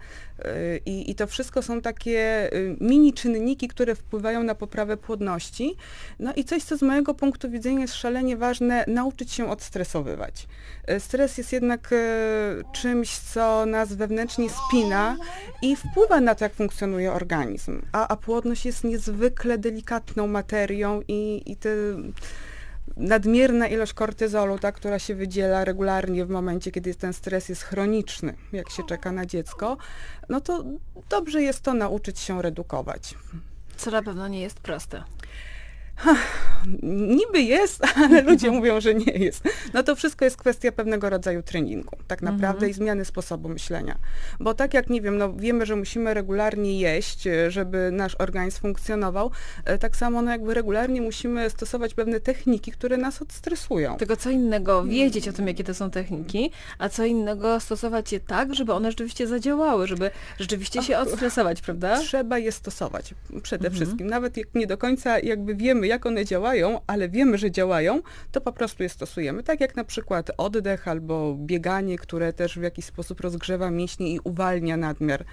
i, 0.86 1.10
I, 1.10 1.14
to 1.14 1.26
wszystko 1.26 1.62
są 1.62 1.80
takie 1.80 2.50
mini 2.80 3.12
czynniki, 3.12 3.68
które 3.68 3.94
wpływają 3.94 4.42
na 4.42 4.54
poprawę 4.54 4.96
płodności. 4.96 5.76
No 6.18 6.32
i 6.36 6.44
coś, 6.44 6.62
co 6.62 6.76
z 6.76 6.82
mojego 6.82 7.14
punktu 7.14 7.50
widzenia 7.50 7.80
jest 7.80 7.94
szalenie 7.94 8.36
ważne, 8.36 8.84
nauczyć 8.88 9.32
się 9.32 9.50
odstresowywać. 9.50 10.46
Stres 10.98 11.38
jest 11.38 11.52
jednak 11.52 11.90
czymś, 12.72 13.18
co 13.18 13.66
nas 13.66 13.94
wewnętrznie 13.94 14.48
spina 14.50 15.16
i 15.62 15.76
wpływa 15.76 16.20
na 16.20 16.34
to, 16.34 16.44
jak 16.44 16.54
funkcjonuje 16.54 17.12
organizm. 17.12 17.82
A, 17.92 18.08
a 18.08 18.16
płodność 18.16 18.66
jest 18.66 18.84
niezwykle 18.84 19.58
delikatną 19.58 20.26
materią 20.26 21.02
i, 21.08 21.42
i 21.46 21.56
te 21.56 21.70
nadmierna 22.96 23.68
ilość 23.68 23.92
kortyzolu, 23.92 24.58
ta, 24.58 24.72
która 24.72 24.98
się 24.98 25.14
wydziela 25.14 25.64
regularnie 25.64 26.24
w 26.24 26.30
momencie, 26.30 26.70
kiedy 26.70 26.94
ten 26.94 27.12
stres 27.12 27.48
jest 27.48 27.62
chroniczny, 27.62 28.34
jak 28.52 28.70
się 28.70 28.82
czeka 28.88 29.12
na 29.12 29.26
dziecko, 29.26 29.76
no 30.28 30.40
to 30.40 30.64
dobrze 31.08 31.42
jest 31.42 31.60
to 31.60 31.74
nauczyć 31.74 32.18
się 32.18 32.42
redukować. 32.42 33.14
Co 33.76 33.90
na 33.90 34.02
pewno 34.02 34.28
nie 34.28 34.40
jest 34.40 34.60
proste 34.60 35.04
niby 36.82 37.40
jest, 37.40 37.82
ale 38.04 38.22
ludzie 38.22 38.50
mówią, 38.50 38.80
że 38.80 38.94
nie 38.94 39.12
jest. 39.12 39.44
No 39.74 39.82
to 39.82 39.96
wszystko 39.96 40.24
jest 40.24 40.36
kwestia 40.36 40.72
pewnego 40.72 41.10
rodzaju 41.10 41.42
treningu, 41.42 41.96
tak 42.06 42.22
naprawdę 42.22 42.66
mhm. 42.66 42.70
i 42.70 42.74
zmiany 42.74 43.04
sposobu 43.04 43.48
myślenia. 43.48 43.98
Bo 44.40 44.54
tak 44.54 44.74
jak, 44.74 44.90
nie 44.90 45.00
wiem, 45.00 45.18
no 45.18 45.32
wiemy, 45.32 45.66
że 45.66 45.76
musimy 45.76 46.14
regularnie 46.14 46.80
jeść, 46.80 47.26
e, 47.26 47.50
żeby 47.50 47.90
nasz 47.92 48.16
organizm 48.18 48.60
funkcjonował, 48.60 49.30
e, 49.64 49.78
tak 49.78 49.96
samo 49.96 50.22
no 50.22 50.30
jakby 50.30 50.54
regularnie 50.54 51.02
musimy 51.02 51.50
stosować 51.50 51.94
pewne 51.94 52.20
techniki, 52.20 52.72
które 52.72 52.96
nas 52.96 53.22
odstresują. 53.22 53.96
Tylko 53.96 54.16
co 54.16 54.30
innego 54.30 54.84
wiedzieć 54.84 55.28
o 55.28 55.32
tym, 55.32 55.48
jakie 55.48 55.64
to 55.64 55.74
są 55.74 55.90
techniki, 55.90 56.50
a 56.78 56.88
co 56.88 57.04
innego 57.04 57.60
stosować 57.60 58.12
je 58.12 58.20
tak, 58.20 58.54
żeby 58.54 58.72
one 58.72 58.90
rzeczywiście 58.90 59.26
zadziałały, 59.26 59.86
żeby 59.86 60.10
rzeczywiście 60.38 60.82
się 60.82 60.98
odstresować, 60.98 61.60
prawda? 61.60 62.00
Trzeba 62.00 62.38
je 62.38 62.52
stosować 62.52 63.14
przede 63.42 63.66
mhm. 63.66 63.74
wszystkim. 63.74 64.06
Nawet 64.06 64.36
jak 64.36 64.54
nie 64.54 64.66
do 64.66 64.78
końca 64.78 65.18
jakby 65.18 65.54
wiemy, 65.54 65.86
jak 65.92 66.06
one 66.06 66.24
działają, 66.24 66.80
ale 66.86 67.08
wiemy, 67.08 67.38
że 67.38 67.50
działają, 67.50 68.00
to 68.32 68.40
po 68.40 68.52
prostu 68.52 68.82
je 68.82 68.88
stosujemy. 68.88 69.42
Tak 69.42 69.60
jak 69.60 69.76
na 69.76 69.84
przykład 69.84 70.30
oddech 70.36 70.88
albo 70.88 71.34
bieganie, 71.38 71.98
które 71.98 72.32
też 72.32 72.58
w 72.58 72.62
jakiś 72.62 72.84
sposób 72.84 73.20
rozgrzewa 73.20 73.70
mięśnie 73.70 74.14
i 74.14 74.20
uwalnia 74.24 74.76
nadmiar 74.76 75.24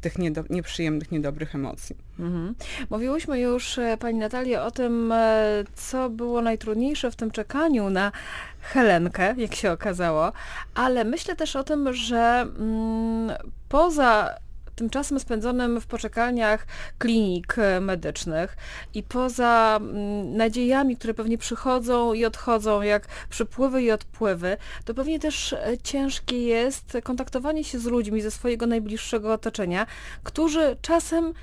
tych 0.00 0.18
niedo 0.18 0.44
nieprzyjemnych, 0.50 1.12
niedobrych 1.12 1.54
emocji. 1.54 1.96
Mhm. 2.18 2.54
Mówiłyśmy 2.90 3.40
już, 3.40 3.78
e, 3.78 3.96
Pani 3.96 4.18
Natalia, 4.18 4.64
o 4.64 4.70
tym, 4.70 5.12
e, 5.12 5.64
co 5.74 6.10
było 6.10 6.42
najtrudniejsze 6.42 7.10
w 7.10 7.16
tym 7.16 7.30
czekaniu 7.30 7.90
na 7.90 8.12
Helenkę, 8.60 9.34
jak 9.36 9.54
się 9.54 9.72
okazało, 9.72 10.32
ale 10.74 11.04
myślę 11.04 11.36
też 11.36 11.56
o 11.56 11.64
tym, 11.64 11.94
że 11.94 12.46
mm, 12.58 13.32
poza 13.68 14.34
tymczasem 14.78 15.20
spędzonym 15.20 15.80
w 15.80 15.86
poczekalniach 15.86 16.66
klinik 16.98 17.58
e, 17.58 17.80
medycznych 17.80 18.56
i 18.94 19.02
poza 19.02 19.78
mm, 19.80 20.36
nadziejami, 20.36 20.96
które 20.96 21.14
pewnie 21.14 21.38
przychodzą 21.38 22.12
i 22.12 22.24
odchodzą, 22.24 22.82
jak 22.82 23.06
przypływy 23.30 23.82
i 23.82 23.90
odpływy, 23.90 24.56
to 24.84 24.94
pewnie 24.94 25.18
też 25.18 25.52
e, 25.52 25.78
ciężkie 25.82 26.42
jest 26.42 26.96
kontaktowanie 27.04 27.64
się 27.64 27.78
z 27.78 27.84
ludźmi 27.84 28.20
ze 28.20 28.30
swojego 28.30 28.66
najbliższego 28.66 29.32
otoczenia, 29.32 29.86
którzy 30.22 30.76
czasem 30.82 31.34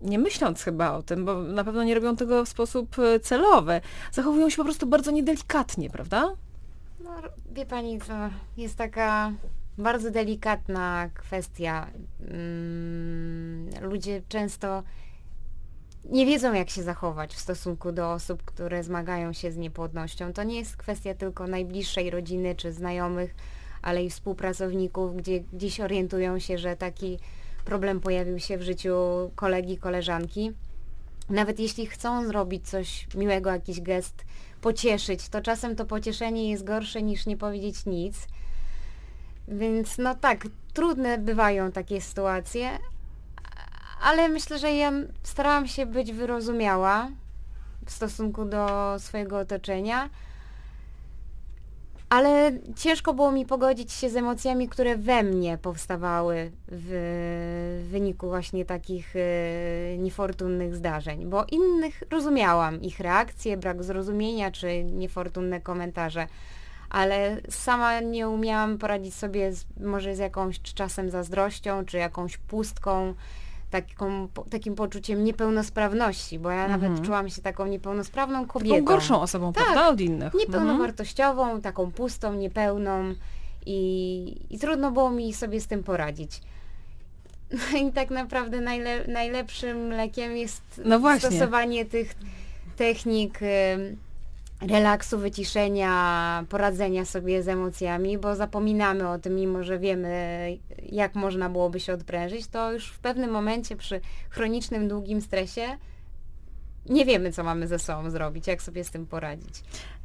nie 0.00 0.18
myśląc 0.18 0.62
chyba 0.62 0.92
o 0.92 1.02
tym, 1.02 1.24
bo 1.24 1.42
na 1.42 1.64
pewno 1.64 1.84
nie 1.84 1.94
robią 1.94 2.16
tego 2.16 2.44
w 2.44 2.48
sposób 2.48 2.98
e, 2.98 3.20
celowy, 3.20 3.80
zachowują 4.12 4.50
się 4.50 4.56
po 4.56 4.64
prostu 4.64 4.86
bardzo 4.86 5.10
niedelikatnie, 5.10 5.90
prawda? 5.90 6.34
No, 7.04 7.10
wie 7.52 7.66
pani, 7.66 7.98
to 7.98 8.14
jest 8.56 8.76
taka 8.76 9.32
bardzo 9.78 10.10
delikatna 10.10 11.10
kwestia. 11.14 11.90
Mm, 12.30 13.68
ludzie 13.80 14.22
często 14.28 14.82
nie 16.04 16.26
wiedzą, 16.26 16.52
jak 16.52 16.70
się 16.70 16.82
zachować 16.82 17.34
w 17.34 17.40
stosunku 17.40 17.92
do 17.92 18.12
osób, 18.12 18.42
które 18.42 18.84
zmagają 18.84 19.32
się 19.32 19.52
z 19.52 19.56
niepłodnością. 19.56 20.32
To 20.32 20.42
nie 20.42 20.58
jest 20.58 20.76
kwestia 20.76 21.14
tylko 21.14 21.46
najbliższej 21.46 22.10
rodziny 22.10 22.54
czy 22.54 22.72
znajomych, 22.72 23.34
ale 23.82 24.04
i 24.04 24.10
współpracowników, 24.10 25.16
gdzie 25.16 25.40
gdzieś 25.40 25.80
orientują 25.80 26.38
się, 26.38 26.58
że 26.58 26.76
taki 26.76 27.18
problem 27.64 28.00
pojawił 28.00 28.38
się 28.38 28.58
w 28.58 28.62
życiu 28.62 28.96
kolegi, 29.34 29.78
koleżanki. 29.78 30.52
Nawet 31.30 31.60
jeśli 31.60 31.86
chcą 31.86 32.26
zrobić 32.26 32.68
coś 32.68 33.06
miłego, 33.14 33.50
jakiś 33.50 33.80
gest, 33.80 34.24
pocieszyć, 34.60 35.28
to 35.28 35.40
czasem 35.40 35.76
to 35.76 35.86
pocieszenie 35.86 36.50
jest 36.50 36.64
gorsze 36.64 37.02
niż 37.02 37.26
nie 37.26 37.36
powiedzieć 37.36 37.86
nic 37.86 38.26
więc 39.48 39.98
no 39.98 40.14
tak, 40.14 40.46
trudne 40.72 41.18
bywają 41.18 41.72
takie 41.72 42.00
sytuacje, 42.00 42.70
ale 44.02 44.28
myślę, 44.28 44.58
że 44.58 44.72
ja 44.72 44.92
starałam 45.22 45.66
się 45.66 45.86
być 45.86 46.12
wyrozumiała 46.12 47.08
w 47.86 47.90
stosunku 47.90 48.44
do 48.44 48.94
swojego 48.98 49.38
otoczenia, 49.38 50.10
ale 52.08 52.52
ciężko 52.76 53.14
było 53.14 53.32
mi 53.32 53.46
pogodzić 53.46 53.92
się 53.92 54.10
z 54.10 54.16
emocjami, 54.16 54.68
które 54.68 54.96
we 54.96 55.22
mnie 55.22 55.58
powstawały 55.58 56.50
w 56.68 57.86
wyniku 57.90 58.28
właśnie 58.28 58.64
takich 58.64 59.14
e, 59.16 59.98
niefortunnych 59.98 60.74
zdarzeń, 60.74 61.26
bo 61.26 61.44
innych 61.44 62.02
rozumiałam, 62.10 62.82
ich 62.82 63.00
reakcje, 63.00 63.56
brak 63.56 63.84
zrozumienia 63.84 64.50
czy 64.50 64.84
niefortunne 64.84 65.60
komentarze 65.60 66.26
ale 66.94 67.40
sama 67.48 68.00
nie 68.00 68.28
umiałam 68.28 68.78
poradzić 68.78 69.14
sobie 69.14 69.52
z, 69.52 69.64
może 69.80 70.16
z 70.16 70.18
jakąś 70.18 70.60
czasem 70.60 71.10
zazdrością, 71.10 71.84
czy 71.84 71.96
jakąś 71.96 72.36
pustką, 72.36 73.14
taką, 73.70 74.28
takim 74.50 74.74
poczuciem 74.74 75.24
niepełnosprawności, 75.24 76.38
bo 76.38 76.50
ja 76.50 76.68
nawet 76.68 76.88
mhm. 76.88 77.06
czułam 77.06 77.28
się 77.28 77.42
taką 77.42 77.66
niepełnosprawną 77.66 78.46
kobietą. 78.46 78.74
Taką 78.74 78.86
gorszą 78.86 79.20
osobą, 79.20 79.52
tak, 79.52 79.64
prawda, 79.64 79.88
od 79.88 80.00
innych. 80.00 80.34
Niepełnowartościową, 80.34 81.42
mhm. 81.42 81.62
taką 81.62 81.92
pustą, 81.92 82.34
niepełną 82.34 83.14
i, 83.66 84.36
i 84.50 84.58
trudno 84.58 84.90
było 84.90 85.10
mi 85.10 85.32
sobie 85.32 85.60
z 85.60 85.66
tym 85.66 85.82
poradzić. 85.82 86.40
No 87.72 87.78
i 87.78 87.92
tak 87.92 88.10
naprawdę 88.10 88.60
najle, 88.60 89.06
najlepszym 89.06 89.90
lekiem 89.90 90.36
jest 90.36 90.62
no 90.84 91.18
stosowanie 91.18 91.84
tych 91.84 92.14
technik 92.76 93.38
relaksu, 94.60 95.18
wyciszenia, 95.18 96.44
poradzenia 96.48 97.04
sobie 97.04 97.42
z 97.42 97.48
emocjami, 97.48 98.18
bo 98.18 98.36
zapominamy 98.36 99.08
o 99.08 99.18
tym, 99.18 99.34
mimo 99.34 99.62
że 99.62 99.78
wiemy, 99.78 100.58
jak 100.82 101.14
można 101.14 101.48
byłoby 101.48 101.80
się 101.80 101.92
odprężyć, 101.92 102.46
to 102.46 102.72
już 102.72 102.86
w 102.86 102.98
pewnym 102.98 103.30
momencie 103.30 103.76
przy 103.76 104.00
chronicznym, 104.30 104.88
długim 104.88 105.20
stresie 105.20 105.78
nie 106.86 107.04
wiemy, 107.04 107.32
co 107.32 107.44
mamy 107.44 107.66
ze 107.66 107.78
sobą 107.78 108.10
zrobić, 108.10 108.46
jak 108.46 108.62
sobie 108.62 108.84
z 108.84 108.90
tym 108.90 109.06
poradzić. 109.06 109.62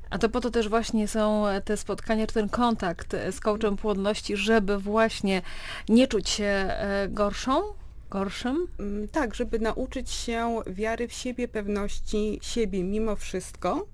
A 0.10 0.18
to 0.18 0.30
po 0.30 0.42
to 0.42 0.52
też 0.52 0.70
właśnie 0.70 1.08
są 1.08 1.46
te 1.66 1.78
spotkania, 1.78 2.28
czy 2.28 2.34
ten 2.34 2.50
kontakt 2.50 3.16
z 3.32 3.40
coachem 3.40 3.78
płodności, 3.78 4.38
żeby 4.38 4.78
właśnie 4.78 5.42
nie 5.90 6.08
czuć 6.08 6.30
się 6.30 6.44
e, 6.46 7.08
gorszą, 7.10 7.62
gorszym? 8.10 8.68
Mm, 8.80 9.08
tak, 9.08 9.36
żeby 9.36 9.60
nauczyć 9.60 10.10
się 10.10 10.62
wiary 10.68 11.08
w 11.08 11.14
siebie, 11.14 11.48
pewności 11.48 12.40
siebie 12.42 12.84
mimo 12.84 13.16
wszystko, 13.16 13.88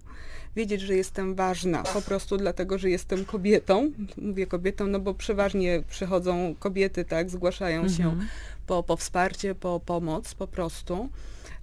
wiedzieć, 0.55 0.81
że 0.81 0.95
jestem 0.95 1.35
ważna, 1.35 1.83
po 1.83 2.01
prostu 2.01 2.37
dlatego, 2.37 2.77
że 2.77 2.89
jestem 2.89 3.25
kobietą. 3.25 3.91
Mówię 4.17 4.47
kobietą, 4.47 4.87
no 4.87 4.99
bo 4.99 5.13
przeważnie 5.13 5.83
przychodzą 5.89 6.55
kobiety, 6.59 7.05
tak, 7.05 7.29
zgłaszają 7.29 7.81
mhm. 7.81 7.97
się 7.97 8.27
po, 8.67 8.83
po 8.83 8.97
wsparcie, 8.97 9.55
po 9.55 9.79
pomoc 9.85 10.33
po 10.33 10.47
prostu. 10.47 11.09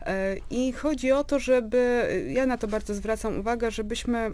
E, 0.01 0.37
I 0.51 0.73
chodzi 0.73 1.13
o 1.13 1.25
to, 1.25 1.39
żeby, 1.39 2.09
ja 2.33 2.47
na 2.47 2.59
to 2.59 2.69
bardzo 2.69 2.95
zwracam 2.95 3.41
uwagę, 3.41 3.71
żebyśmy 3.71 4.31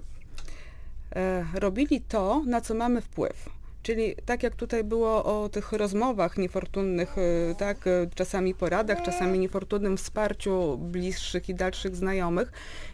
e, 1.16 1.44
robili 1.54 2.00
to, 2.00 2.42
na 2.46 2.60
co 2.60 2.74
mamy 2.74 3.00
wpływ. 3.00 3.57
Czyli 3.88 4.14
tak 4.24 4.42
jak 4.42 4.54
tutaj 4.54 4.84
było 4.84 5.24
o 5.24 5.48
tych 5.48 5.72
rozmowach 5.72 6.38
niefortunnych, 6.38 7.18
y, 7.18 7.54
tak, 7.58 7.86
y, 7.86 8.10
czasami 8.14 8.54
poradach, 8.54 9.02
czasami 9.02 9.38
niefortunnym 9.38 9.96
wsparciu 9.96 10.78
bliższych 10.78 11.48
i 11.48 11.54
dalszych 11.54 11.96
znajomych, 11.96 12.52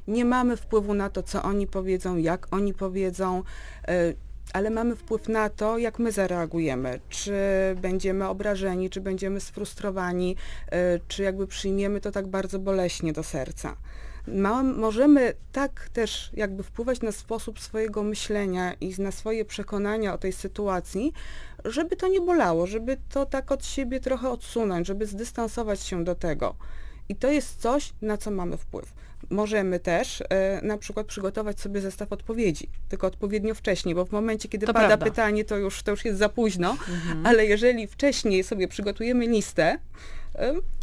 nie 0.08 0.24
mamy 0.24 0.56
wpływu 0.56 0.94
na 0.94 1.10
to, 1.10 1.22
co 1.22 1.42
oni 1.42 1.66
powiedzą, 1.66 2.16
jak 2.16 2.46
oni 2.50 2.74
powiedzą. 2.74 3.42
Y, 3.88 4.16
ale 4.52 4.70
mamy 4.70 4.96
wpływ 4.96 5.28
na 5.28 5.48
to, 5.50 5.78
jak 5.78 5.98
my 5.98 6.12
zareagujemy. 6.12 7.00
Czy 7.08 7.34
będziemy 7.82 8.28
obrażeni, 8.28 8.90
czy 8.90 9.00
będziemy 9.00 9.40
sfrustrowani, 9.40 10.36
czy 11.08 11.22
jakby 11.22 11.46
przyjmiemy 11.46 12.00
to 12.00 12.10
tak 12.10 12.26
bardzo 12.26 12.58
boleśnie 12.58 13.12
do 13.12 13.22
serca. 13.22 13.76
Ma, 14.26 14.62
możemy 14.62 15.32
tak 15.52 15.88
też 15.92 16.30
jakby 16.34 16.62
wpływać 16.62 17.00
na 17.00 17.12
sposób 17.12 17.60
swojego 17.60 18.02
myślenia 18.02 18.72
i 18.80 18.94
na 19.02 19.10
swoje 19.12 19.44
przekonania 19.44 20.14
o 20.14 20.18
tej 20.18 20.32
sytuacji, 20.32 21.12
żeby 21.64 21.96
to 21.96 22.08
nie 22.08 22.20
bolało, 22.20 22.66
żeby 22.66 22.96
to 23.12 23.26
tak 23.26 23.52
od 23.52 23.66
siebie 23.66 24.00
trochę 24.00 24.30
odsunąć, 24.30 24.86
żeby 24.86 25.06
zdystansować 25.06 25.80
się 25.80 26.04
do 26.04 26.14
tego. 26.14 26.54
I 27.08 27.16
to 27.16 27.30
jest 27.30 27.60
coś, 27.60 27.92
na 28.02 28.16
co 28.16 28.30
mamy 28.30 28.56
wpływ. 28.56 28.92
Możemy 29.30 29.80
też 29.80 30.22
e, 30.28 30.60
na 30.62 30.78
przykład 30.78 31.06
przygotować 31.06 31.60
sobie 31.60 31.80
zestaw 31.80 32.12
odpowiedzi, 32.12 32.68
tylko 32.88 33.06
odpowiednio 33.06 33.54
wcześniej, 33.54 33.94
bo 33.94 34.04
w 34.04 34.12
momencie, 34.12 34.48
kiedy 34.48 34.66
To 34.66 34.72
pada 34.72 34.86
prawda. 34.86 35.04
pytanie, 35.06 35.44
to 35.44 35.56
już, 35.56 35.82
to 35.82 35.90
już 35.90 36.04
jest 36.04 36.18
za 36.18 36.28
późno, 36.28 36.70
Mhm. 36.70 37.26
ale 37.26 37.46
jeżeli 37.46 37.86
wcześniej 37.86 38.44
sobie 38.44 38.68
przygotujemy 38.68 39.26
listę, 39.26 39.78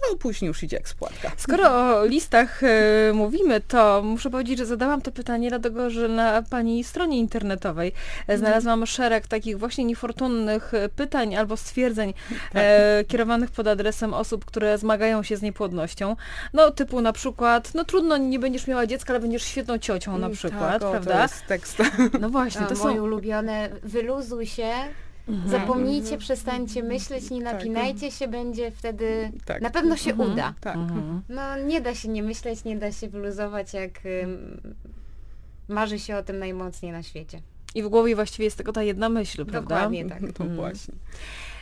to 0.09 0.15
później 0.19 0.47
już 0.47 0.63
idzie 0.63 0.77
jak 0.77 0.87
spłatka. 0.89 1.31
Skoro 1.37 1.69
o 1.99 2.05
listach 2.05 2.63
e, 2.63 2.67
mówimy, 3.13 3.61
to 3.61 4.01
muszę 4.05 4.29
powiedzieć, 4.29 4.57
że 4.57 4.65
zadałam 4.65 5.01
to 5.01 5.11
pytanie 5.11 5.49
dlatego, 5.49 5.89
że 5.89 6.07
na 6.07 6.41
pani 6.49 6.83
stronie 6.83 7.19
internetowej 7.19 7.91
e, 8.27 8.37
znalazłam 8.37 8.85
szereg 8.85 9.27
takich 9.27 9.59
właśnie 9.59 9.83
niefortunnych 9.85 10.73
e, 10.73 10.89
pytań 10.89 11.35
albo 11.35 11.57
stwierdzeń 11.57 12.13
e, 12.55 13.03
kierowanych 13.07 13.51
pod 13.51 13.67
adresem 13.67 14.13
osób, 14.13 14.45
które 14.45 14.77
zmagają 14.77 15.23
się 15.23 15.37
z 15.37 15.41
niepłodnością. 15.41 16.15
No 16.53 16.71
typu 16.71 17.01
na 17.01 17.13
przykład, 17.13 17.73
no 17.73 17.85
trudno, 17.85 18.17
nie 18.17 18.39
będziesz 18.39 18.67
miała 18.67 18.87
dziecka, 18.87 19.13
ale 19.13 19.19
będziesz 19.19 19.43
świetną 19.43 19.77
ciocią 19.77 20.11
na 20.17 20.25
Mm, 20.25 20.37
przykład, 20.37 20.71
tak, 20.73 20.83
o, 20.83 20.91
prawda? 20.91 21.13
To 21.15 21.21
jest 21.21 21.45
tekst. 21.47 21.77
No 22.19 22.29
właśnie, 22.29 22.61
To, 22.65 22.75
to 22.75 22.83
moje 22.83 22.95
są... 22.97 23.03
ulubione, 23.03 23.69
wyluzuj 23.83 24.45
się, 24.45 24.69
Mhm. 25.27 25.49
zapomnijcie, 25.51 26.17
przestańcie 26.17 26.83
myśleć, 26.83 27.29
nie 27.29 27.43
Tak. 27.43 27.53
napinajcie 27.53 28.11
się, 28.11 28.27
będzie 28.27 28.71
wtedy, 28.71 29.31
Tak. 29.45 29.61
na 29.61 29.69
pewno 29.69 29.97
się 29.97 30.11
Mhm. 30.11 30.31
uda. 30.33 30.53
Tak. 30.61 30.75
Mhm. 30.75 31.21
No 31.29 31.57
nie 31.57 31.81
da 31.81 31.95
się 31.95 32.09
nie 32.09 32.23
myśleć, 32.23 32.63
nie 32.63 32.77
da 32.77 32.91
się 32.91 33.07
wyluzować, 33.09 33.73
jak 33.73 33.99
ym, 34.23 34.61
marzy 35.67 35.99
się 35.99 36.17
o 36.17 36.23
tym 36.23 36.39
najmocniej 36.39 36.91
na 36.91 37.03
świecie. 37.03 37.41
I 37.75 37.83
w 37.83 37.87
głowie 37.87 38.15
właściwie 38.15 38.45
jest 38.45 38.57
tylko 38.57 38.71
ta 38.73 38.83
jedna 38.83 39.09
myśl, 39.09 39.45
prawda? 39.45 39.61
Dokładnie 39.75 40.05
tak. 40.09 40.19
To 40.19 40.25
Mhm. 40.43 40.55
właśnie. 40.55 40.93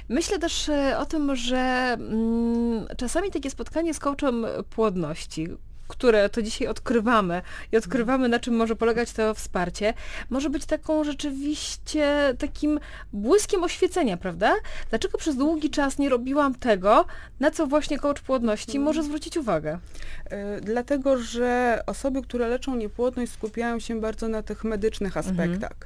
Myślę 0.10 0.40
też 0.40 0.70
e, 0.70 0.98
o 1.00 1.06
tym, 1.06 1.36
że 1.36 1.58
mm, 2.00 2.88
czasami 2.98 3.32
takie 3.32 3.50
spotkanie 3.50 3.94
z 3.94 4.00
coachem 4.00 4.46
płodności, 4.70 5.48
które 5.90 6.30
to 6.30 6.42
dzisiaj 6.42 6.68
odkrywamy 6.68 7.42
i 7.72 7.78
odkrywamy, 7.78 8.30
na 8.30 8.40
czym 8.40 8.56
może 8.56 8.76
polegać 8.76 9.12
to 9.12 9.34
wsparcie, 9.34 9.94
może 10.30 10.50
być 10.50 10.66
taką 10.66 11.04
rzeczywiście 11.04 12.36
takim 12.40 12.80
błyskiem 13.14 13.64
oświecenia, 13.64 14.18
prawda? 14.18 14.56
Dlaczego 14.90 15.18
przez 15.18 15.36
długi 15.36 15.70
czas 15.70 15.98
nie 15.98 16.10
robiłam 16.10 16.56
tego, 16.56 17.06
na 17.40 17.52
co 17.52 17.68
właśnie 17.68 18.00
coach 18.00 18.22
płodności 18.22 18.80
może 18.80 19.04
zwrócić 19.04 19.38
uwagę? 19.38 19.80
E, 20.26 20.62
Dlatego, 20.62 21.18
że 21.18 21.80
osoby, 21.86 22.22
które 22.22 22.48
leczą 22.48 22.76
niepłodność 22.76 23.32
skupiają 23.32 23.80
się 23.80 24.02
bardzo 24.02 24.28
na 24.28 24.44
tych 24.44 24.64
medycznych 24.64 25.18
aspektach. 25.18 25.78
E, 25.82 25.86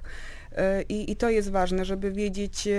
I, 0.89 1.11
I 1.11 1.15
to 1.15 1.29
jest 1.29 1.51
ważne, 1.51 1.85
żeby 1.85 2.11
wiedzieć, 2.11 2.67
e, 2.67 2.73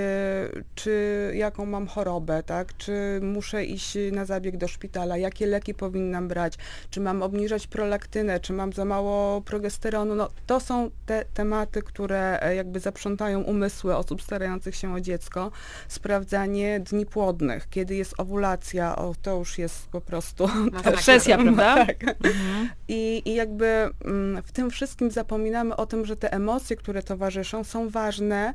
czy 0.75 1.33
jaką 1.35 1.67
mam 1.67 1.87
chorobę, 1.87 2.43
tak? 2.43 2.77
czy 2.77 3.21
muszę 3.23 3.65
iść 3.65 3.99
na 4.13 4.25
zabieg 4.25 4.57
do 4.57 4.69
szpitala, 4.69 5.17
jakie 5.17 5.47
leki 5.47 5.75
powinnam 5.75 6.29
brać, 6.29 6.55
czy 6.91 7.01
mam 7.01 7.23
obniżać 7.23 7.67
prolaktynę, 7.67 8.41
czy 8.41 8.53
mam 8.53 8.73
za 8.73 8.85
mało 8.85 9.41
progesteronu. 9.41 10.15
No, 10.15 10.29
to 10.47 10.61
są 10.61 10.91
te 11.07 11.25
tematy, 11.35 11.83
które 11.83 12.43
e, 12.43 12.55
jakby 12.55 12.81
zaprzątają 12.81 13.43
umysły 13.43 13.97
osób 13.97 14.23
starających 14.23 14.77
się 14.77 14.95
o 14.95 15.01
dziecko. 15.01 15.51
Sprawdzanie 15.89 16.81
dni 16.81 17.07
płodnych, 17.07 17.69
kiedy 17.71 17.95
jest 17.95 18.15
owulacja, 18.19 18.97
o, 18.97 19.15
to 19.23 19.39
już 19.39 19.59
jest 19.59 19.89
po 19.89 20.01
prostu. 20.01 20.49
Obsesja, 20.95 21.39
prawda? 21.39 21.87
tak. 21.87 21.97
I, 22.89 23.23
I 23.25 23.35
jakby 23.35 23.91
mm, 24.05 24.43
w 24.43 24.53
tym 24.53 24.71
wszystkim 24.71 25.11
zapominamy 25.11 25.77
o 25.77 25.87
tym, 25.87 26.07
że 26.07 26.17
te 26.17 26.33
emocje, 26.33 26.77
które 26.77 27.03
towarzyszą, 27.03 27.64
są 27.65 27.89
ważne 27.89 28.55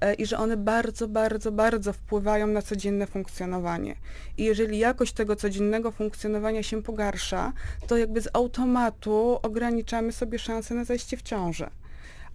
e, 0.00 0.14
i 0.14 0.26
że 0.26 0.38
one 0.38 0.56
bardzo, 0.56 1.08
bardzo, 1.08 1.52
bardzo 1.52 1.92
wpływają 1.92 2.46
na 2.46 2.62
codzienne 2.62 3.06
funkcjonowanie. 3.06 3.96
I 4.38 4.44
jeżeli 4.44 4.78
jakość 4.78 5.12
tego 5.12 5.36
codziennego 5.36 5.90
funkcjonowania 5.90 6.62
się 6.62 6.82
pogarsza, 6.82 7.52
to 7.86 7.96
jakby 7.96 8.20
z 8.20 8.28
automatu 8.32 9.38
ograniczamy 9.42 10.12
sobie 10.12 10.38
szanse 10.38 10.74
na 10.74 10.84
zajście 10.84 11.16
w 11.16 11.22
ciążę. 11.22 11.70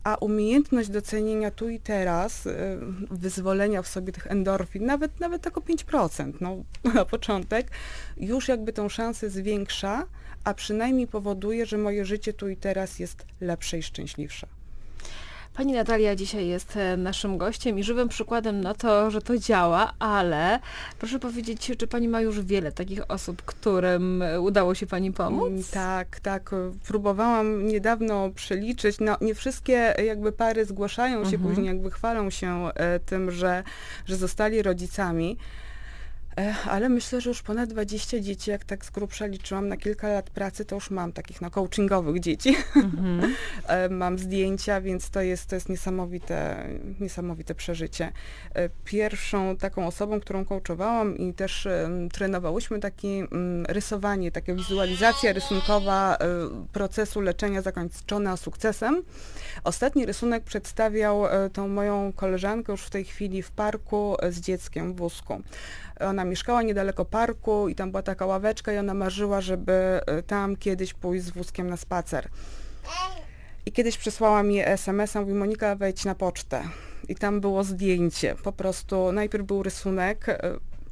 A 0.03 0.15
umiejętność 0.15 0.89
docenienia 0.89 1.51
tu 1.51 1.69
i 1.69 1.79
teraz, 1.79 2.45
y, 2.45 2.51
wyzwolenia 3.11 3.81
w 3.81 3.87
sobie 3.87 4.13
tych 4.13 4.27
endorfin, 4.27 4.85
nawet, 4.85 5.19
nawet 5.19 5.41
tak 5.41 5.57
o 5.57 5.61
5%, 5.61 6.33
no, 6.41 6.55
na 6.93 7.05
początek, 7.05 7.71
już 8.17 8.47
jakby 8.47 8.73
tą 8.73 8.89
szansę 8.89 9.29
zwiększa, 9.29 10.05
a 10.43 10.53
przynajmniej 10.53 11.07
powoduje, 11.07 11.65
że 11.65 11.77
moje 11.77 12.05
życie 12.05 12.33
tu 12.33 12.49
i 12.49 12.57
teraz 12.57 12.99
jest 12.99 13.25
lepsze 13.41 13.77
i 13.77 13.83
szczęśliwsze. 13.83 14.47
Pani 15.57 15.73
Natalia 15.73 16.15
dzisiaj 16.15 16.47
jest 16.47 16.77
e, 16.77 16.97
naszym 16.97 17.37
gościem 17.37 17.79
i 17.79 17.83
żywym 17.83 18.09
przykładem 18.09 18.61
na 18.61 18.73
to, 18.73 19.11
że 19.11 19.21
to 19.21 19.37
działa, 19.37 19.93
ale 19.99 20.59
proszę 20.99 21.19
powiedzieć, 21.19 21.71
czy 21.79 21.87
Pani 21.87 22.07
ma 22.07 22.21
już 22.21 22.41
wiele 22.41 22.71
takich 22.71 23.11
osób, 23.11 23.41
którym 23.41 24.21
e, 24.21 24.41
udało 24.41 24.75
się 24.75 24.87
Pani 24.87 25.11
pomóc? 25.11 25.47
Mm, 25.49 25.63
Tak, 25.71 26.19
tak. 26.19 26.53
y, 26.53 26.55
Próbowałam 26.87 27.67
niedawno 27.67 28.29
przeliczyć. 28.35 28.97
No, 28.99 29.17
nie 29.21 29.35
wszystkie 29.35 29.99
e, 29.99 30.05
jakby 30.05 30.31
pary 30.31 30.65
zgłaszają 30.65 31.23
się 31.25 31.35
Mhm. 31.35 31.43
później, 31.43 31.67
jakby 31.67 31.91
chwalą 31.91 32.29
się 32.29 32.69
e, 32.75 32.99
tym, 32.99 33.31
że, 33.31 33.63
że 34.05 34.15
zostali 34.15 34.61
rodzicami. 34.61 35.37
Ale 36.69 36.89
myślę, 36.89 37.21
że 37.21 37.29
już 37.29 37.41
ponad 37.41 37.69
20 37.69 38.19
dzieci, 38.19 38.51
jak 38.51 38.63
tak 38.63 38.85
z 38.85 38.89
grubsza 38.89 39.25
liczyłam 39.25 39.67
na 39.67 39.77
kilka 39.77 40.07
lat 40.07 40.29
pracy, 40.29 40.65
to 40.65 40.75
już 40.75 40.91
mam 40.91 41.11
takich 41.11 41.41
no, 41.41 41.51
coachingowych 41.51 42.19
dzieci. 42.19 42.55
Mhm. 42.75 43.35
E, 43.67 43.89
mam 43.89 44.19
zdjęcia, 44.19 44.81
więc 44.81 45.09
to 45.09 45.21
jest, 45.21 45.49
to 45.49 45.55
jest 45.55 45.69
niesamowite, 45.69 46.67
niesamowite 46.99 47.55
przeżycie. 47.55 48.11
E, 48.53 48.69
Pierwszą 48.85 49.57
taką 49.57 49.87
osobą, 49.87 50.19
którą 50.19 50.45
coachowałam 50.45 51.17
i 51.17 51.33
też 51.33 51.65
em, 51.65 52.09
trenowałyśmy 52.09 52.79
takie 52.79 53.07
mm, 53.07 53.65
rysowanie, 53.65 54.31
taka 54.31 54.53
wizualizacja 54.53 55.33
rysunkowa 55.33 56.15
e, 56.15 56.17
procesu 56.73 57.21
leczenia 57.21 57.61
zakończona 57.61 58.37
sukcesem. 58.37 59.03
Ostatni 59.63 60.05
rysunek 60.05 60.43
przedstawiał 60.43 61.23
tą 61.53 61.67
moją 61.67 62.13
koleżankę 62.13 62.71
już 62.71 62.81
w 62.81 62.89
tej 62.89 63.05
chwili 63.05 63.43
w 63.43 63.51
parku 63.51 64.15
z 64.29 64.39
dzieckiem 64.39 64.93
w 64.93 64.97
wózku. 64.97 65.41
Ona 65.99 66.24
mieszkała 66.25 66.61
niedaleko 66.61 67.05
parku 67.05 67.69
i 67.69 67.75
tam 67.75 67.91
była 67.91 68.03
taka 68.03 68.25
ławeczka 68.25 68.73
i 68.73 68.77
ona 68.77 68.93
marzyła, 68.93 69.41
żeby 69.41 69.73
e, 69.73 70.23
tam 70.23 70.55
kiedyś 70.55 70.93
pójść 70.93 71.25
z 71.25 71.29
wózkiem 71.29 71.69
na 71.69 71.77
spacer. 71.77 72.29
I 73.65 73.71
kiedyś 73.71 73.97
przysłała 73.97 74.43
mi 74.43 74.59
SMS-a, 74.59 75.21
mówi 75.21 75.33
Monika 75.33 75.75
wejdź 75.75 76.05
na 76.05 76.15
pocztę. 76.15 76.63
I 77.09 77.15
tam 77.15 77.41
było 77.41 77.63
zdjęcie. 77.63 78.35
Po 78.43 78.51
prostu 78.51 79.11
najpierw 79.11 79.45
był 79.45 79.63
rysunek, 79.63 80.29
e, 80.29 80.41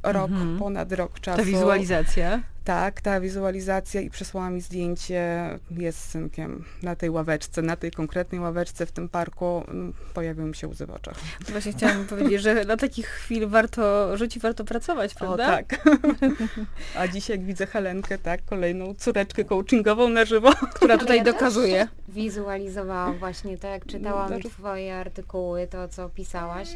rok, 0.03 0.31
Mhm. 0.31 0.59
ponad 0.59 0.91
rok 0.91 1.19
czasu. 1.19 1.37
Ta 1.37 1.43
wizualizacja. 1.43 2.41
Tak, 2.63 3.01
ta 3.01 3.19
wizualizacja 3.19 4.01
i 4.01 4.09
przesłała 4.09 4.49
mi 4.49 4.61
zdjęcie, 4.61 5.49
jest 5.71 5.99
z 5.99 6.09
synkiem 6.09 6.63
na 6.83 6.95
tej 6.95 7.09
ławeczce, 7.09 7.61
na 7.61 7.75
tej 7.75 7.91
konkretnej 7.91 8.41
ławeczce 8.41 8.85
w 8.85 8.91
tym 8.91 9.09
parku. 9.09 9.63
mm, 9.67 9.93
Pojawiły 10.13 10.47
mi 10.47 10.55
się 10.55 10.67
łzy 10.67 10.85
w 10.85 10.89
oczach. 10.91 11.15
Właśnie 11.49 11.71
chciałam 11.71 12.05
powiedzieć, 12.15 12.41
że 12.41 12.65
dla 12.65 12.77
takich 12.77 13.07
chwil 13.07 13.47
warto 13.47 14.17
żyć 14.17 14.37
i 14.37 14.39
warto 14.39 14.63
pracować, 14.65 15.13
O 15.13 15.19
prawda? 15.19 15.47
tak. 15.47 15.65
A 16.97 17.07
dzisiaj 17.07 17.37
jak 17.37 17.45
widzę 17.45 17.65
Helenkę, 17.67 18.17
tak, 18.17 18.45
kolejną 18.45 18.93
córeczkę 18.95 19.43
coachingową 19.45 20.09
na 20.09 20.25
żywo. 20.25 20.51
Która 20.75 20.97
tutaj 20.97 21.17
Ja 21.17 21.23
dokazuje. 21.23 21.87
Wizualizowałam 22.07 23.17
właśnie 23.17 23.57
to, 23.57 23.67
jak 23.67 23.85
czytałam 23.85 24.27
Znaczy- 24.27 24.49
twoje 24.49 24.95
artykuły, 24.95 25.67
to 25.67 25.87
co 25.87 26.09
pisałaś, 26.09 26.69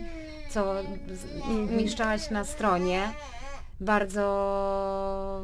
co 0.50 0.84
z- 1.14 1.36
Mhm. 1.36 1.70
umieszczałaś 1.70 2.30
na 2.32 2.44
stronie. 2.44 3.02
Bardzo... 3.80 5.42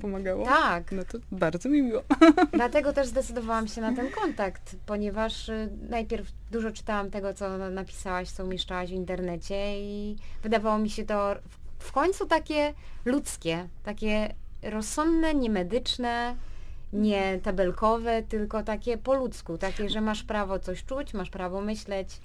Pomagało? 0.00 0.44
Tak, 0.44 0.92
No 0.92 1.04
to 1.04 1.18
bardzo 1.32 1.68
mi 1.68 1.82
miło. 1.82 2.02
dlatego 2.52 2.92
też 2.92 3.06
zdecydowałam 3.06 3.68
się 3.68 3.80
na 3.80 3.96
ten 3.96 4.10
kontakt, 4.10 4.76
ponieważ 4.86 5.48
y, 5.48 5.68
najpierw 5.88 6.26
dużo 6.50 6.70
czytałam 6.70 7.10
tego, 7.10 7.34
co 7.34 7.58
napisałaś, 7.70 8.30
co 8.30 8.44
umieszczałaś 8.44 8.90
w 8.90 8.92
internecie 8.92 9.80
i 9.80 10.16
wydawało 10.42 10.78
mi 10.78 10.90
się 10.90 11.04
to 11.04 11.36
w, 11.78 11.92
końcu 11.92 12.26
takie 12.26 12.74
ludzkie, 13.04 13.68
takie 13.84 14.34
rozsądne, 14.62 15.34
niemedyczne, 15.34 16.36
nie 16.92 17.38
tabelkowe, 17.42 18.22
tylko 18.22 18.62
takie 18.62 18.98
po 18.98 19.14
ludzku, 19.14 19.58
takie, 19.58 19.88
że 19.88 20.00
masz 20.00 20.22
prawo 20.22 20.58
coś 20.58 20.84
czuć, 20.84 21.14
masz 21.14 21.30
prawo 21.30 21.60
myśleć 21.60 22.20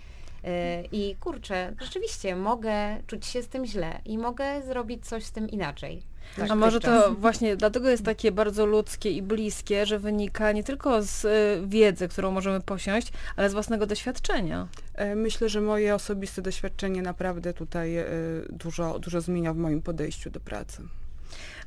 i 0.92 1.16
kurczę, 1.20 1.74
rzeczywiście 1.82 2.36
mogę 2.36 2.98
czuć 3.08 3.26
się 3.26 3.44
z 3.44 3.48
tym 3.48 3.66
źle 3.66 4.02
i 4.06 4.18
mogę 4.18 4.62
zrobić 4.62 5.06
coś 5.06 5.24
z 5.24 5.32
tym 5.32 5.50
inaczej. 5.50 6.04
A 6.50 6.56
może 6.56 6.80
to 6.80 7.14
właśnie 7.14 7.56
dlatego 7.56 7.90
jest 7.90 8.06
takie 8.06 8.32
bardzo 8.32 8.66
ludzkie 8.66 9.12
i 9.12 9.22
bliskie, 9.22 9.86
że 9.86 10.00
wynika 10.00 10.52
nie 10.52 10.64
tylko 10.64 11.04
z 11.04 11.26
y, 11.26 11.68
wiedzy, 11.68 12.08
którą 12.08 12.32
możemy 12.32 12.62
posiąść, 12.62 13.12
ale 13.36 13.50
z 13.50 13.54
własnego 13.54 13.86
doświadczenia. 13.86 14.68
E, 14.96 15.16
myślę, 15.16 15.50
że 15.50 15.62
moje 15.62 15.96
osobiste 15.96 16.42
doświadczenie 16.42 17.02
naprawdę 17.02 17.54
tutaj 17.54 17.98
e, 17.98 18.06
dużo, 18.50 19.00
dużo 19.00 19.22
zmienia 19.22 19.54
w 19.54 19.58
moim 19.58 19.82
podejściu 19.82 20.30
do 20.30 20.40
pracy. 20.40 20.84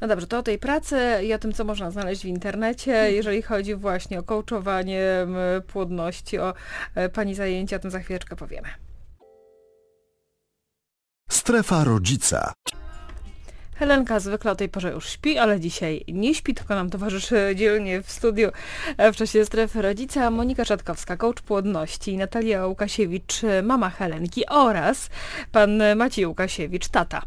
No 0.01 0.09
dobrze, 0.09 0.27
to 0.27 0.38
o 0.38 0.42
tej 0.42 0.59
pracy 0.59 0.96
i 1.25 1.35
o 1.35 1.38
tym, 1.38 1.53
co 1.53 1.64
można 1.64 1.90
znaleźć 1.90 2.22
w 2.22 2.27
internecie, 2.27 3.12
jeżeli 3.12 3.42
chodzi 3.42 3.75
właśnie 3.75 4.18
o 4.18 4.22
coachowanie 4.22 5.01
płodności, 5.66 6.38
o 6.38 6.55
e, 6.94 7.09
Pani 7.09 7.35
zajęcia, 7.35 7.77
o 7.77 7.79
tym 7.79 7.90
za 7.90 7.98
chwileczkę 7.98 8.37
powiemy. 8.37 8.68
Strefa 11.31 11.85
rodzica. 11.85 12.53
Helenka 13.83 14.21
zwykle 14.21 14.51
o 14.51 14.55
tej 14.55 14.68
porze 14.68 14.90
już 14.90 15.09
śpi, 15.09 15.38
ale 15.38 15.61
dzisiaj 15.61 16.05
nie 16.09 16.35
śpi, 16.35 16.55
tylko 16.55 16.75
nam 16.75 16.90
towarzyszy 16.90 17.53
dzielnie 17.55 18.03
w 18.03 18.11
studiu 18.11 18.51
e, 18.97 19.12
w 19.12 19.16
czasie 19.16 19.45
strefy 19.45 19.83
rodzica 19.83 20.31
Monika 20.31 20.64
Szatkowska, 20.64 21.16
coach 21.16 21.42
płodności, 21.42 22.16
Natalia 22.16 22.66
Łukasiewicz, 22.66 23.40
mama 23.62 23.90
Helenki 23.90 24.47
oraz 24.47 25.11
pan 25.53 25.83
Maciej 25.97 26.27
Łukasiewicz, 26.27 26.88
tata. 26.88 27.23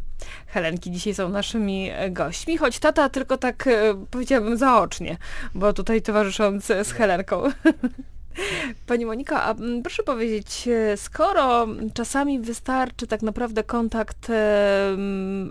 Helenki 0.47 0.91
dzisiaj 0.91 1.13
są 1.13 1.29
naszymi 1.29 1.91
gośćmi, 2.09 2.57
choć 2.57 2.79
tata 2.79 3.09
tylko 3.09 3.37
tak 3.37 3.67
e, 3.67 4.05
powiedziałabym 4.11 4.57
zaocznie, 4.57 5.17
bo 5.55 5.73
tutaj 5.73 6.01
towarzysząc 6.01 6.65
z 6.65 6.91
Helenką. 6.91 7.43
Pani 8.87 9.05
Monika, 9.05 9.43
a 9.43 9.51
mm, 9.51 9.83
proszę 9.83 10.03
powiedzieć, 10.03 10.67
e, 10.67 10.97
skoro 10.97 11.67
czasami 11.93 12.39
wystarczy 12.39 13.07
tak 13.07 13.21
naprawdę 13.21 13.63
kontakt 13.63 14.29
e, 14.29 14.97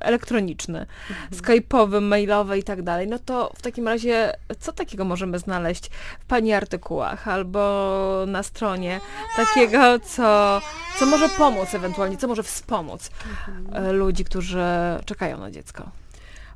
elektroniczny, 0.01 0.87
mhm. 1.11 1.31
skype'owy, 1.31 2.01
mailowy 2.01 2.59
i 2.59 2.63
tak 2.63 2.83
dalej, 2.83 3.09
no 3.09 3.19
to 3.19 3.53
w 3.57 3.63
takim 3.63 3.89
razie 3.89 4.33
co 4.61 4.73
takiego 4.73 5.05
możemy 5.05 5.39
znaleźć 5.39 5.91
w 6.21 6.25
Pani 6.25 6.53
artykułach 6.53 7.29
albo 7.29 8.25
na 8.27 8.43
stronie 8.43 9.01
takiego, 9.37 9.99
co, 9.99 10.61
co 10.99 11.07
może 11.07 11.29
pomóc 11.29 11.75
ewentualnie, 11.75 12.17
co 12.17 12.29
może 12.29 12.43
wspomóc 12.43 13.11
mhm. 13.31 13.87
E, 13.87 13.93
ludzi, 13.93 14.25
którzy 14.25 14.65
czekają 15.05 15.39
na 15.39 15.51
dziecko? 15.51 15.91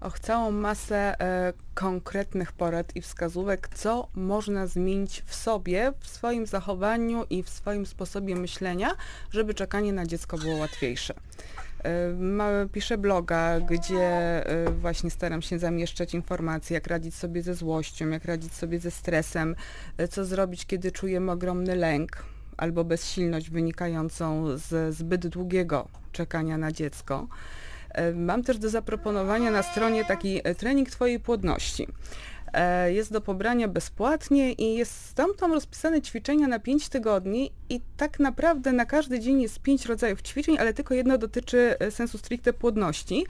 Och, 0.01 0.19
całą 0.21 0.51
masę 0.51 1.21
e, 1.21 1.53
konkretnych 1.75 2.53
porad 2.53 2.97
i 2.97 3.01
wskazówek, 3.01 3.69
co 3.75 4.09
można 4.15 4.67
zmienić 4.67 5.23
w 5.27 5.35
sobie, 5.35 5.93
w 6.01 6.09
swoim 6.09 6.47
zachowaniu 6.47 7.25
i 7.31 7.43
w 7.43 7.49
swoim 7.49 7.87
sposobie 7.87 8.37
myślenia, 8.37 8.91
żeby 9.31 9.55
czekanie 9.55 9.93
na 9.93 10.07
dziecko 10.07 10.39
było 10.39 10.57
łatwiejsze. 10.57 11.15
E, 11.85 12.69
piszę 12.73 12.99
bloga, 12.99 13.61
gdzie 13.61 14.07
e, 14.47 14.71
właśnie 14.71 15.11
staram 15.11 15.43
się 15.43 15.59
zamieszczać 15.59 16.15
informacje, 16.15 16.75
jak 16.75 16.87
radzić 16.87 17.15
sobie 17.15 17.43
ze 17.43 17.55
złością, 17.55 18.09
jak 18.09 18.25
radzić 18.25 18.55
sobie 18.55 18.81
ze 18.81 18.91
stresem, 18.91 19.55
e, 19.99 20.09
co 20.09 20.25
zrobić, 20.25 20.67
kiedy 20.67 20.93
czujemy 20.93 21.33
ogromny 21.33 21.77
lęk 21.77 22.25
albo 22.57 22.85
bezsilność 22.85 23.51
wynikającą 23.51 24.59
z 24.59 24.95
zbyt 24.95 25.27
długiego 25.27 25.89
czekania 26.13 26.59
na 26.59 26.73
dziecko. 26.73 27.27
E, 27.91 28.13
mam 28.13 28.43
też 28.43 28.59
do 28.59 28.69
zaproponowania 28.69 29.51
na 29.51 29.63
stronie 29.63 30.05
taki 30.05 30.41
e, 30.45 30.55
trening 30.55 30.91
Twojej 30.91 31.21
płodności. 31.21 31.89
E, 32.53 32.93
jest 32.93 33.13
do 33.13 33.21
pobrania 33.21 33.69
bezpłatnie 33.69 34.53
i 34.53 34.75
jest 34.75 35.15
tam, 35.15 35.35
tam 35.35 35.53
rozpisane 35.53 36.03
ćwiczenia 36.03 36.49
na 36.49 36.59
5 36.59 36.89
tygodni 36.89 37.51
i 37.69 37.81
tak 37.97 38.21
naprawdę 38.21 38.73
na 38.73 38.87
każdy 38.87 39.21
dzień 39.21 39.43
jest 39.43 39.61
5 39.61 39.87
rodzajów 39.87 40.23
ćwiczeń, 40.23 40.59
ale 40.59 40.75
tylko 40.75 40.95
jedno 40.95 41.19
dotyczy 41.19 41.77
sensu 41.91 42.19
stricte 42.19 42.53
płodności, 42.53 43.27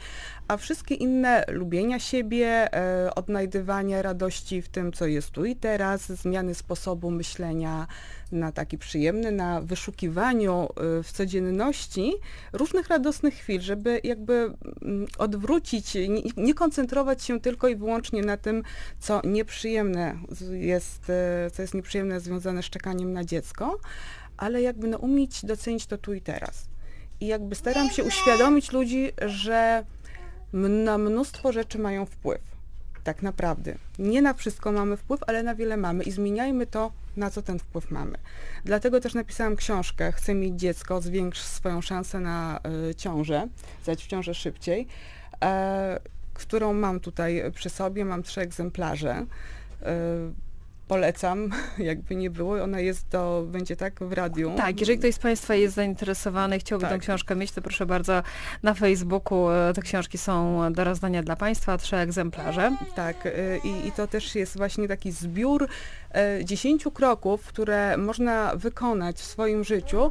a 0.48 0.56
wszystkie 0.56 0.94
inne 0.94 1.44
lubienia 1.48 1.98
siebie, 1.98 2.68
odnajdywania 3.16 4.02
radości 4.02 4.62
w 4.62 4.68
tym, 4.68 4.92
co 4.92 5.06
jest 5.06 5.30
tu 5.30 5.44
i 5.44 5.56
teraz, 5.56 6.12
zmiany 6.12 6.54
sposobu 6.54 7.10
myślenia, 7.10 7.86
na 8.32 8.52
taki 8.52 8.78
przyjemny, 8.78 9.32
na 9.32 9.60
wyszukiwaniu 9.60 10.68
y, 10.98 11.02
w 11.02 11.12
codzienności 11.12 12.12
różnych 12.52 12.88
radosnych 12.88 13.34
chwil, 13.34 13.60
żeby 13.60 14.00
jakby 14.04 14.54
mm, 14.82 15.06
odwrócić, 15.18 15.96
nie, 16.36 16.54
koncentrować 16.54 17.22
się 17.22 17.40
tylko 17.40 17.68
i 17.68 17.76
wyłącznie 17.76 18.22
na 18.22 18.36
tym, 18.36 18.62
co 18.98 19.20
nieprzyjemne 19.24 20.18
jest, 20.50 21.10
y, 21.46 21.50
co 21.50 21.62
jest 21.62 21.74
nieprzyjemne 21.74 22.20
związane 22.20 22.62
z 22.62 22.66
czekaniem 22.66 23.12
na 23.12 23.24
dziecko, 23.24 23.78
ale 24.36 24.62
jakby 24.62 24.88
no, 24.88 24.98
umieć 24.98 25.44
docenić 25.44 25.86
to 25.86 25.98
tu 25.98 26.14
i 26.14 26.20
teraz. 26.20 26.68
I 27.20 27.26
jakby 27.26 27.54
staram 27.54 27.90
się 27.90 28.04
uświadomić 28.04 28.72
ludzi, 28.72 29.12
że 29.26 29.84
na 30.52 30.98
mnóstwo 30.98 31.52
rzeczy 31.52 31.78
mają 31.78 32.06
wpływ. 32.06 32.57
Tak 33.08 33.22
naprawdę. 33.22 33.74
Nie 33.98 34.22
na 34.22 34.34
wszystko 34.34 34.72
mamy 34.72 34.96
wpływ, 34.96 35.20
ale 35.26 35.42
na 35.42 35.54
wiele 35.54 35.76
mamy 35.76 36.04
i 36.04 36.10
zmieniajmy 36.10 36.66
to 36.66 36.92
na 37.16 37.30
co 37.30 37.42
ten 37.42 37.58
wpływ 37.58 37.90
mamy. 37.90 38.18
Dlatego 38.64 39.00
też 39.00 39.14
napisałam 39.14 39.56
książkę 39.56 40.12
Chcę 40.12 40.34
mieć 40.34 40.54
dziecko, 40.54 41.00
zwiększ 41.00 41.40
swoją 41.40 41.80
szansę 41.80 42.20
na 42.20 42.60
y, 42.90 42.94
ciążę, 42.94 43.48
zać 43.84 44.04
w 44.04 44.06
ciążę 44.06 44.34
szybciej, 44.34 44.86
e, 45.42 46.00
którą 46.34 46.72
mam 46.72 47.00
tutaj 47.00 47.42
przy 47.54 47.70
sobie, 47.70 48.04
mam 48.04 48.22
trzy 48.22 48.40
egzemplarze. 48.40 49.26
Y, 49.82 49.86
polecam, 50.88 51.50
jakby 51.78 52.16
nie 52.16 52.30
było. 52.30 52.62
Ona 52.62 52.80
jest 52.80 53.08
do, 53.08 53.44
będzie 53.46 53.76
tak 53.76 54.00
w 54.00 54.12
radiu. 54.12 54.52
Tak, 54.56 54.80
jeżeli 54.80 54.98
ktoś 54.98 55.14
z 55.14 55.18
Państwa 55.18 55.54
jest 55.54 55.74
zainteresowany 55.74 56.56
i 56.56 56.60
chciałby 56.60 56.82
tak. 56.82 56.92
tę 56.92 56.98
książkę 56.98 57.36
mieć, 57.36 57.52
to 57.52 57.62
proszę 57.62 57.86
bardzo, 57.86 58.22
na 58.62 58.74
Facebooku 58.74 59.50
e, 59.50 59.72
te 59.74 59.82
książki 59.82 60.18
są 60.18 60.72
do 60.72 60.84
rozdania 60.84 61.22
dla 61.22 61.36
Państwa, 61.36 61.78
trzy 61.78 61.96
egzemplarze. 61.96 62.76
Tak, 62.94 63.26
e, 63.26 63.30
i, 63.64 63.88
i 63.88 63.92
to 63.92 64.06
też 64.06 64.34
jest 64.34 64.56
właśnie 64.56 64.88
taki 64.88 65.12
zbiór 65.12 65.68
e, 66.14 66.44
dziesięciu 66.44 66.90
kroków, 66.90 67.46
które 67.46 67.96
można 67.96 68.56
wykonać 68.56 69.16
w 69.16 69.24
swoim 69.24 69.64
życiu, 69.64 70.10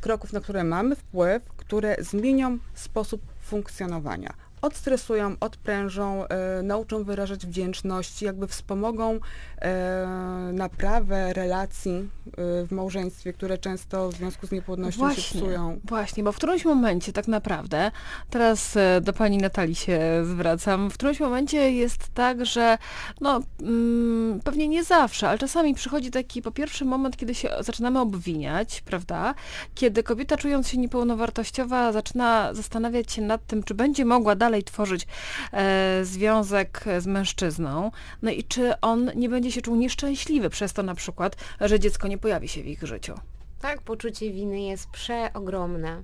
kroków, 0.00 0.32
na 0.32 0.40
które 0.40 0.64
mamy 0.64 0.96
wpływ, 0.96 1.42
które 1.56 1.96
zmienią 1.98 2.58
sposób 2.74 3.22
funkcjonowania 3.40 4.49
odstresują, 4.62 5.36
odprężą, 5.40 6.26
e, 6.26 6.62
nauczą 6.62 7.04
wyrażać 7.04 7.46
wdzięczność, 7.46 8.22
jakby 8.22 8.46
wspomogą 8.46 9.20
e, 9.62 10.50
naprawę 10.52 11.32
relacji 11.32 11.92
e, 11.92 12.66
w 12.66 12.72
małżeństwie, 12.72 13.32
które 13.32 13.58
często 13.58 14.08
w 14.08 14.14
związku 14.14 14.46
z 14.46 14.50
niepłodnością 14.50 15.00
właśnie, 15.00 15.22
się 15.22 15.38
psują. 15.38 15.80
Właśnie, 15.84 16.22
bo 16.22 16.32
w 16.32 16.36
którymś 16.36 16.64
momencie 16.64 17.12
tak 17.12 17.28
naprawdę, 17.28 17.90
teraz 18.30 18.74
do 19.00 19.12
pani 19.12 19.38
Natalii 19.38 19.74
się 19.74 20.00
zwracam, 20.24 20.90
w 20.90 20.94
którymś 20.94 21.20
momencie 21.20 21.72
jest 21.72 22.08
tak, 22.14 22.46
że 22.46 22.78
no 23.20 23.40
mm, 23.60 24.40
pewnie 24.44 24.68
nie 24.68 24.84
zawsze, 24.84 25.28
ale 25.28 25.38
czasami 25.38 25.74
przychodzi 25.74 26.10
taki 26.10 26.42
po 26.42 26.50
pierwszy 26.50 26.84
moment, 26.84 27.16
kiedy 27.16 27.34
się 27.34 27.50
zaczynamy 27.60 28.00
obwiniać, 28.00 28.80
prawda? 28.80 29.34
Kiedy 29.74 30.02
kobieta 30.02 30.36
czując 30.36 30.68
się 30.68 30.78
niepełnowartościowa 30.78 31.92
zaczyna 31.92 32.54
zastanawiać 32.54 33.12
się 33.12 33.22
nad 33.22 33.46
tym, 33.46 33.62
czy 33.62 33.74
będzie 33.74 34.04
mogła 34.04 34.34
dalej 34.34 34.49
dalej 34.50 34.64
tworzyć 34.64 35.06
e, 35.52 36.00
związek 36.04 36.84
z 36.98 37.06
mężczyzną, 37.06 37.90
no 38.22 38.30
i 38.30 38.44
czy 38.44 38.80
on 38.80 39.10
nie 39.16 39.28
będzie 39.28 39.52
się 39.52 39.62
czuł 39.62 39.76
nieszczęśliwy 39.76 40.50
przez 40.50 40.72
to 40.72 40.82
na 40.82 40.94
przykład, 40.94 41.36
że 41.60 41.80
dziecko 41.80 42.08
nie 42.08 42.18
pojawi 42.18 42.48
się 42.48 42.62
w 42.62 42.66
ich 42.66 42.82
życiu. 42.82 43.14
Tak, 43.60 43.82
poczucie 43.82 44.32
winy 44.32 44.60
jest 44.60 44.90
przeogromne 44.90 46.02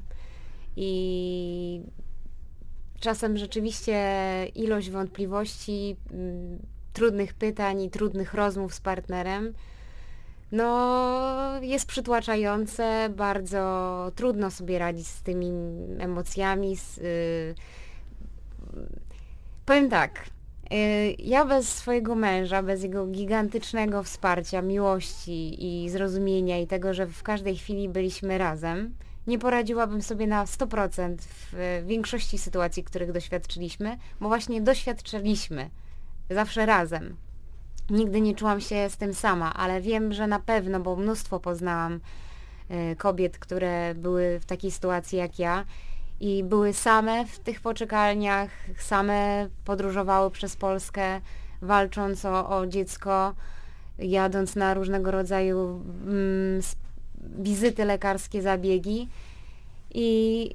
i 0.76 1.80
czasem 3.00 3.36
rzeczywiście 3.36 3.96
ilość 4.54 4.90
wątpliwości, 4.90 5.96
m, 6.10 6.20
mm, 6.20 6.58
trudnych 6.92 7.34
pytań 7.34 7.82
i 7.82 7.90
trudnych 7.90 8.34
rozmów 8.34 8.74
z 8.74 8.80
partnerem 8.80 9.54
no, 10.52 11.60
jest 11.62 11.86
przytłaczające, 11.86 13.08
bardzo 13.16 14.12
trudno 14.14 14.50
sobie 14.50 14.78
radzić 14.78 15.06
z 15.06 15.22
tymi 15.22 15.52
emocjami, 15.98 16.76
z, 16.76 16.98
y, 16.98 17.54
Powiem 19.66 19.90
tak. 19.90 20.26
Y, 20.72 21.16
ja 21.18 21.44
bez 21.44 21.68
swojego 21.68 22.14
męża, 22.14 22.62
bez 22.62 22.82
jego 22.82 23.06
gigantycznego 23.06 24.02
wsparcia, 24.02 24.62
miłości 24.62 25.64
i 25.64 25.90
zrozumienia 25.90 26.58
i 26.58 26.66
tego, 26.66 26.94
że 26.94 27.06
w 27.06 27.22
każdej 27.22 27.56
chwili 27.56 27.88
byliśmy 27.88 28.38
razem, 28.38 28.94
nie 29.26 29.38
poradziłabym 29.38 30.02
sobie 30.02 30.26
na 30.26 30.44
100% 30.44 31.16
w 31.52 31.82
większości 31.86 32.38
sytuacji, 32.38 32.84
których 32.84 33.12
doświadczyliśmy, 33.12 33.98
bo 34.20 34.28
właśnie 34.28 34.60
doświadczyliśmy 34.60 35.70
zawsze 36.30 36.66
razem. 36.66 37.16
Nigdy 37.90 38.20
nie 38.20 38.34
czułam 38.34 38.60
się 38.60 38.90
z 38.90 38.96
tym 38.96 39.14
sama, 39.14 39.54
ale 39.54 39.80
wiem, 39.80 40.12
że 40.12 40.26
na 40.26 40.40
pewno, 40.40 40.80
bo 40.80 40.96
mnóstwo 40.96 41.40
poznałam 41.40 42.00
y, 42.92 42.96
kobiet, 42.96 43.38
które 43.38 43.94
były 43.94 44.40
w 44.40 44.44
takiej 44.44 44.70
sytuacji 44.70 45.18
jak 45.18 45.38
ja 45.38 45.64
i 46.20 46.44
były 46.44 46.72
same 46.72 47.26
w 47.26 47.38
tych 47.38 47.60
poczekalniach, 47.60 48.50
same 48.78 49.48
podróżowały 49.64 50.30
przez 50.30 50.56
Polskę, 50.56 51.20
walcząc 51.62 52.24
o, 52.24 52.58
o 52.58 52.66
dziecko, 52.66 53.34
jadąc 53.98 54.56
na 54.56 54.74
różnego 54.74 55.10
rodzaju 55.10 55.82
mm, 56.06 56.60
wizyty 57.38 57.84
lekarskie, 57.84 58.42
zabiegi. 58.42 59.08
I 59.94 60.50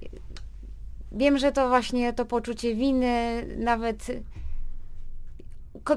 wiem, 1.11 1.37
że 1.37 1.51
to 1.51 1.69
właśnie 1.69 2.13
to 2.13 2.25
poczucie 2.25 2.75
winy, 2.75 3.45
nawet 3.57 4.05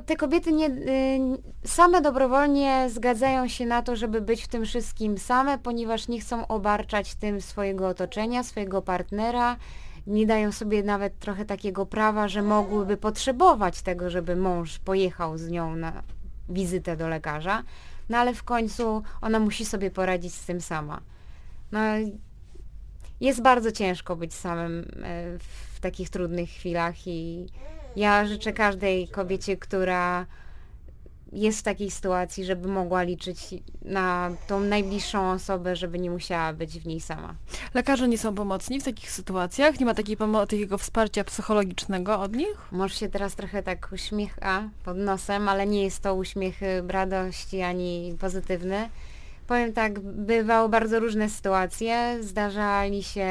te 0.07 0.17
kobiety 0.17 0.53
nie, 0.53 0.67
y, 0.67 1.19
same 1.65 2.01
dobrowolnie 2.01 2.91
zgadzają 2.91 3.49
się 3.49 3.67
na 3.67 3.83
to, 3.83 3.97
żeby 3.97 4.21
być 4.21 4.43
w 4.45 4.49
tym 4.49 4.65
wszystkim 4.65 5.19
same, 5.19 5.59
ponieważ 5.59 6.09
nie 6.09 6.21
chcą 6.21 6.47
obarczać 6.47 7.15
tym 7.15 7.41
swojego 7.41 7.89
otoczenia, 7.89 8.43
swojego 8.43 8.83
partnera, 8.83 9.57
nie 10.07 10.27
dają 10.27 10.53
sobie 10.53 10.83
nawet 10.83 11.19
trochę 11.19 11.45
takiego 11.45 11.87
prawa, 11.87 12.29
że 12.29 12.43
mogłyby 12.43 12.97
potrzebować 12.97 13.83
tego, 13.83 14.11
żeby 14.11 14.37
mąż 14.37 14.79
pojechał 14.79 15.39
z 15.39 15.51
nią 15.51 15.77
na 15.77 16.03
wizytę 16.49 16.97
do 16.97 17.09
lekarza, 17.09 17.63
no 18.09 18.19
ale 18.19 18.35
w 18.35 18.43
końcu 18.43 19.03
ona 19.21 19.41
musi 19.41 19.65
sobie 19.65 19.91
poradzić 19.91 20.35
z 20.35 20.47
tym 20.47 20.61
sama. 20.61 21.01
No, 21.73 21.81
jest 23.21 23.43
bardzo 23.43 23.73
ciężko 23.73 24.17
być 24.17 24.35
samym 24.35 24.79
e, 24.81 24.85
w 25.75 25.81
takich 25.81 26.11
trudnych 26.11 26.51
chwilach 26.51 27.07
i 27.07 27.47
ja 27.97 28.27
życzę 28.27 28.53
każdej 28.53 29.09
kobiecie, 29.09 29.57
która 29.57 30.27
jest 31.35 31.61
w 31.61 31.63
takiej 31.63 31.91
sytuacji, 31.91 32.45
żeby 32.45 32.69
mogła 32.69 33.03
liczyć 33.03 33.39
na 33.83 34.31
tą 34.47 34.61
najbliższą 34.61 35.31
osobę, 35.31 35.77
żeby 35.77 35.99
nie 35.99 36.11
musiała 36.11 36.53
być 36.53 36.79
w 36.81 36.87
niej 36.87 37.01
sama. 37.01 37.35
Lekarze 37.75 38.09
nie 38.09 38.19
są 38.19 38.35
pomocni 38.35 38.81
w 38.81 38.85
takich 38.85 39.11
sytuacjach? 39.11 39.81
Nie 39.81 39.87
ma 39.87 39.95
takiej 39.95 40.17
takiego 40.49 40.79
wsparcia 40.79 41.25
psychologicznego 41.25 42.21
od 42.21 42.37
nich? 42.37 42.73
Może 42.73 42.95
się 42.95 43.09
teraz 43.09 43.35
trochę 43.35 43.63
tak 43.63 43.89
uśmiecha 43.93 44.69
pod 44.85 44.97
nosem, 44.97 45.49
ale 45.49 45.67
nie 45.67 45.85
jest 45.85 46.03
to 46.03 46.15
uśmiech 46.15 46.63
y, 46.63 46.83
radości 46.89 47.61
ani 47.63 48.17
pozytywny. 48.21 48.89
Powiem 49.47 49.73
tak, 49.73 50.01
bywały 50.01 50.69
bardzo 50.69 51.01
różne 51.01 51.31
sytuacje. 51.31 52.19
Zdarzali 52.21 53.03
się 53.03 53.29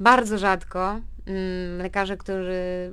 bardzo 0.00 0.38
rzadko 0.38 1.00
mm, 1.26 1.78
lekarze, 1.78 2.16
którzy 2.16 2.92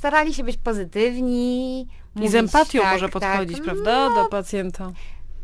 starali 0.00 0.34
się 0.34 0.44
być 0.44 0.56
pozytywni. 0.56 1.80
I 1.80 1.86
mówić 2.14 2.32
z 2.32 2.34
empatią 2.34 2.80
tak, 2.80 2.92
może 2.92 3.08
podchodzić, 3.08 3.56
tak. 3.56 3.64
prawda, 3.64 4.14
do 4.14 4.24
pacjenta. 4.28 4.92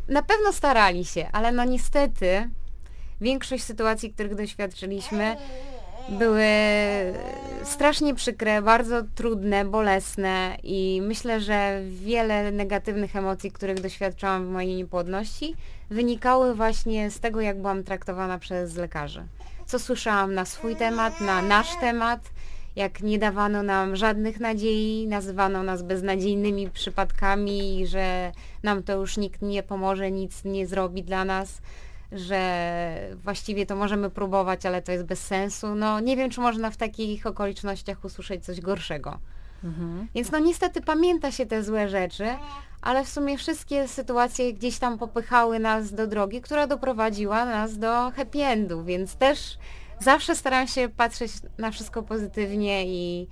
Na 0.09 0.23
pewno 0.23 0.53
starali 0.53 1.05
się, 1.05 1.29
ale 1.33 1.53
no 1.53 1.65
niestety 1.65 2.51
większość 3.21 3.65
sytuacji, 3.65 4.13
których 4.13 4.35
doświadczyliśmy, 4.35 5.37
były 6.09 6.47
strasznie 7.65 8.15
przykre, 8.15 8.63
bardzo 8.63 9.03
trudne, 9.15 9.65
bolesne 9.65 10.57
i 10.63 11.03
myślę, 11.05 11.41
że 11.41 11.81
wiele 11.91 12.53
negatywnych 12.53 13.17
emocji, 13.17 13.53
których 13.53 13.81
doświadczałam 13.81 14.47
w 14.47 14.51
mojej 14.51 14.77
niepłodności, 14.77 15.55
wynikały 15.91 16.55
właśnie 16.55 17.11
z 17.11 17.21
tego, 17.21 17.41
jak 17.41 17.61
byłam 17.61 17.85
traktowana 17.85 18.39
przez 18.39 18.77
lekarzy. 18.77 19.27
Co 19.67 19.79
słyszałam 19.79 20.35
na 20.35 20.45
swój 20.45 20.77
temat, 20.77 21.21
na 21.21 21.43
nasz 21.43 21.77
temat, 21.81 22.21
jak 22.77 23.03
nie 23.03 23.19
dawano 23.19 23.63
nam 23.63 23.97
żadnych 23.97 24.41
nadziei, 24.41 25.07
nazywano 25.07 25.63
nas 25.63 25.83
beznadziejnymi 25.83 26.71
przypadkami, 26.71 27.87
że 27.87 28.33
nam 28.63 28.83
to 28.83 28.93
już 28.93 29.17
nikt 29.17 29.43
nie 29.43 29.63
pomoże, 29.63 30.11
nic 30.11 30.45
nie 30.45 30.67
zrobi 30.67 31.03
dla 31.03 31.25
nas, 31.25 31.61
że 32.13 33.11
właściwie 33.15 33.67
to 33.67 33.77
możemy 33.77 34.11
próbować, 34.11 34.67
ale 34.67 34.83
to 34.83 34.93
jest 34.93 35.05
bez 35.05 35.27
sensu. 35.27 35.75
No 35.75 36.01
nie 36.01 36.17
wiem, 36.17 36.31
czy 36.31 36.41
można 36.41 36.71
w 36.71 36.77
takich 36.77 37.27
okolicznościach 37.27 38.05
usłyszeć 38.05 38.45
coś 38.45 38.61
gorszego. 38.61 39.19
Mhm. 39.65 40.09
Więc 40.15 40.33
no 40.33 40.39
niestety 40.39 40.81
pamięta 40.81 41.33
się 41.33 41.47
te 41.47 41.63
złe 41.63 41.89
rzeczy, 41.89 42.27
ale 42.83 43.05
w 43.05 43.09
sumie 43.09 43.39
wszystkie 43.39 43.89
sytuacje 43.89 44.53
gdzieś 44.53 44.79
tam 44.79 44.99
popychały 44.99 45.59
nas 45.59 45.95
do 45.95 46.07
drogi, 46.07 46.41
która 46.41 46.67
doprowadziła 46.67 47.45
nas 47.45 47.79
do 47.79 48.11
happy 48.11 48.43
endu, 48.43 48.85
więc 48.85 49.17
też 49.17 49.59
zawsze 50.01 50.37
staram 50.37 50.67
się 50.67 50.89
patrzeć 50.89 51.33
na 51.59 51.71
wszystko 51.71 52.03
pozytywnie 52.03 52.87
i 52.87 53.29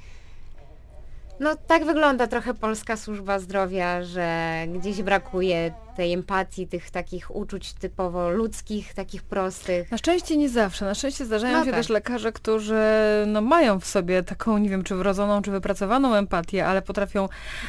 no 1.41 1.57
tak 1.67 1.85
wygląda 1.85 2.27
trochę 2.27 2.55
polska 2.55 2.97
służba 2.97 3.39
zdrowia, 3.39 4.03
że 4.03 4.55
gdzieś 4.69 5.03
brakuje 5.03 5.75
tej 5.97 6.13
empatii, 6.13 6.67
tych 6.67 6.91
takich 6.91 7.37
uczuć 7.37 7.73
typowo 7.73 8.31
ludzkich, 8.31 8.95
takich 8.95 9.23
prostych. 9.23 9.91
Na 9.91 9.99
szczęście 9.99 10.37
nie 10.37 10.49
zawsze. 10.49 10.85
Na 10.85 10.95
szczęście 10.95 11.25
zdarzają 11.25 11.59
No 11.59 11.65
się 11.65 11.71
tak. 11.71 11.81
też 11.81 11.89
lekarze, 11.89 12.33
którzy 12.33 12.83
no, 13.27 13.41
mają 13.41 13.81
w 13.81 13.87
sobie 13.87 14.23
taką, 14.23 14.59
nie 14.59 14.69
wiem, 14.69 14.85
czy 14.85 14.95
wrodzoną, 14.95 15.43
czy 15.43 15.51
wypracowaną 15.51 16.15
empatię, 16.15 16.67
ale 16.67 16.83
potrafią 16.83 17.29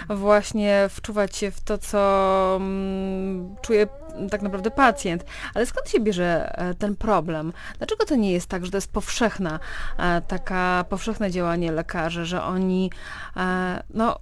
właśnie 0.10 0.86
wczuwać 0.90 1.38
się 1.38 1.52
w 1.52 1.62
to, 1.62 1.78
co 1.78 2.58
mm, 2.60 3.56
czuje 3.62 3.88
tak 4.32 4.41
naprawdę 4.41 4.71
pacjent. 4.71 5.25
Ale 5.54 5.65
skąd 5.65 5.89
się 5.89 5.99
bierze 5.99 6.58
e, 6.58 6.73
ten 6.73 6.95
problem? 6.95 7.54
Dlaczego 7.78 8.06
to 8.06 8.15
nie 8.15 8.32
jest 8.32 8.47
tak, 8.47 8.65
że 8.65 8.71
to 8.71 8.78
jest 8.78 8.91
powszechna, 8.91 9.60
e, 9.97 10.21
taka 10.21 10.86
powszechne 10.89 11.32
działanie 11.32 11.71
lekarzy, 11.71 12.25
że 12.25 12.43
oni 12.43 12.91
e, 13.38 13.84
no, 13.93 14.19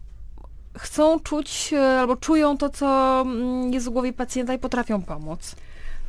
chcą 0.77 1.19
czuć 1.19 1.73
albo 1.99 2.15
czują 2.15 2.58
to, 2.58 2.69
co 2.69 3.21
mm, 3.21 3.73
jest 3.73 3.86
w 3.86 3.89
głowie 3.89 4.13
pacjenta 4.13 4.53
i 4.53 4.60
potrafią 4.60 5.01
pomóc? 5.01 5.56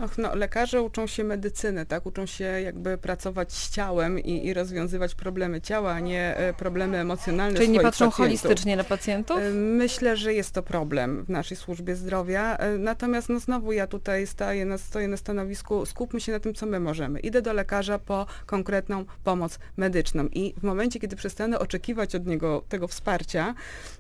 Och, 0.01 0.19
no, 0.19 0.35
lekarze 0.35 0.83
uczą 0.83 1.07
się 1.07 1.25
medycyny, 1.25 1.87
tak? 1.87 2.07
Uczą 2.07 2.27
się 2.27 2.45
jakby 2.45 2.99
pracować 2.99 3.53
z 3.53 3.71
ciałem 3.71 4.19
i, 4.19 4.47
i 4.47 4.55
rozwiązywać 4.55 5.15
problemy 5.15 5.61
ciała, 5.61 5.93
a 5.93 6.01
nie 6.01 6.37
e, 6.37 6.53
problemy 6.55 6.99
emocjonalne 6.99 7.59
Czyli 7.59 7.71
nie 7.71 7.81
patrzą 7.81 8.05
pacjentów. 8.11 8.17
holistycznie 8.17 8.77
na 8.77 8.85
pacjentów? 8.85 9.39
E, 9.39 9.51
Myślę, 9.51 10.17
że 10.17 10.35
jest 10.35 10.53
to 10.53 10.63
problem 10.63 11.25
w 11.25 11.29
naszej 11.29 11.57
służbie 11.57 11.97
zdrowia. 11.97 12.57
E, 12.57 12.79
Natomiast 12.79 13.29
no 13.29 13.41
znowu 13.41 13.73
ja 13.73 13.87
tutaj 13.87 14.27
staję 14.27 14.65
na, 14.65 14.79
stoję 14.79 15.09
na 15.09 15.17
stanowisku, 15.17 15.87
skupmy 15.87 16.21
się 16.21 16.33
na 16.33 16.41
tym, 16.41 16.55
co 16.55 16.67
my 16.67 16.81
możemy. 16.81 17.21
Idę 17.21 17.43
do 17.43 17.53
lekarza 17.53 17.99
po 17.99 18.27
konkretną 18.47 19.05
pomoc 19.25 19.59
medyczną 19.77 20.27
i 20.33 20.55
w 20.59 20.63
momencie, 20.63 21.01
kiedy 21.01 21.17
przestanę 21.17 21.59
oczekiwać 21.59 22.15
od 22.15 22.27
niego 22.27 22.65
tego 22.69 22.89
wsparcia, 22.89 23.55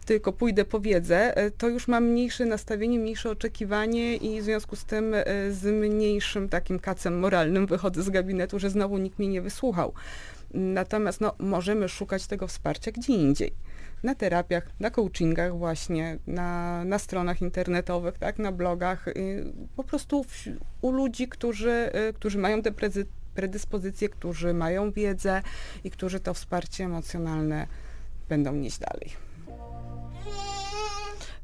tylko 0.04 0.32
pójdę 0.32 0.64
po 0.64 0.80
wiedzę, 0.80 1.34
to 1.58 1.68
już 1.68 1.88
mam 1.88 2.04
mniejsze 2.04 2.44
nastawienie, 2.44 2.98
mniejsze 2.98 3.30
oczekiwanie 3.30 4.16
i 4.16 4.40
w 4.40 4.44
związku 4.44 4.76
z 4.76 4.84
tym 4.84 5.14
e, 5.14 5.24
z 5.90 5.94
mniejszym 5.94 6.48
takim 6.48 6.78
kacem 6.78 7.18
moralnym 7.18 7.66
wychodzę 7.66 8.02
z 8.02 8.10
gabinetu, 8.10 8.58
że 8.58 8.70
znowu 8.70 8.98
nikt 8.98 9.18
mnie 9.18 9.28
nie 9.28 9.42
wysłuchał. 9.42 9.92
Natomiast 10.54 11.20
no, 11.20 11.34
możemy 11.38 11.88
szukać 11.88 12.26
tego 12.26 12.48
wsparcia 12.48 12.92
gdzie 12.92 13.12
indziej 13.12 13.54
na 14.04 14.14
terapiach, 14.14 14.66
na 14.80 14.90
coachingach 14.90 15.58
właśnie, 15.58 16.18
na, 16.26 16.84
na 16.84 16.98
stronach 16.98 17.42
internetowych, 17.42 18.18
tak, 18.18 18.38
na 18.38 18.52
blogach, 18.52 19.08
y, 19.08 19.52
po 19.76 19.84
prostu 19.84 20.24
w, 20.24 20.44
u 20.80 20.90
ludzi, 20.92 21.28
którzy, 21.28 21.90
y, 22.08 22.12
którzy 22.12 22.38
mają 22.38 22.62
te 22.62 22.72
predyspozycje, 23.34 24.08
którzy 24.08 24.54
mają 24.54 24.92
wiedzę 24.92 25.42
i 25.84 25.90
którzy 25.90 26.20
to 26.20 26.34
wsparcie 26.34 26.84
emocjonalne 26.84 27.66
będą 28.28 28.52
nieść 28.52 28.78
dalej. 28.78 29.10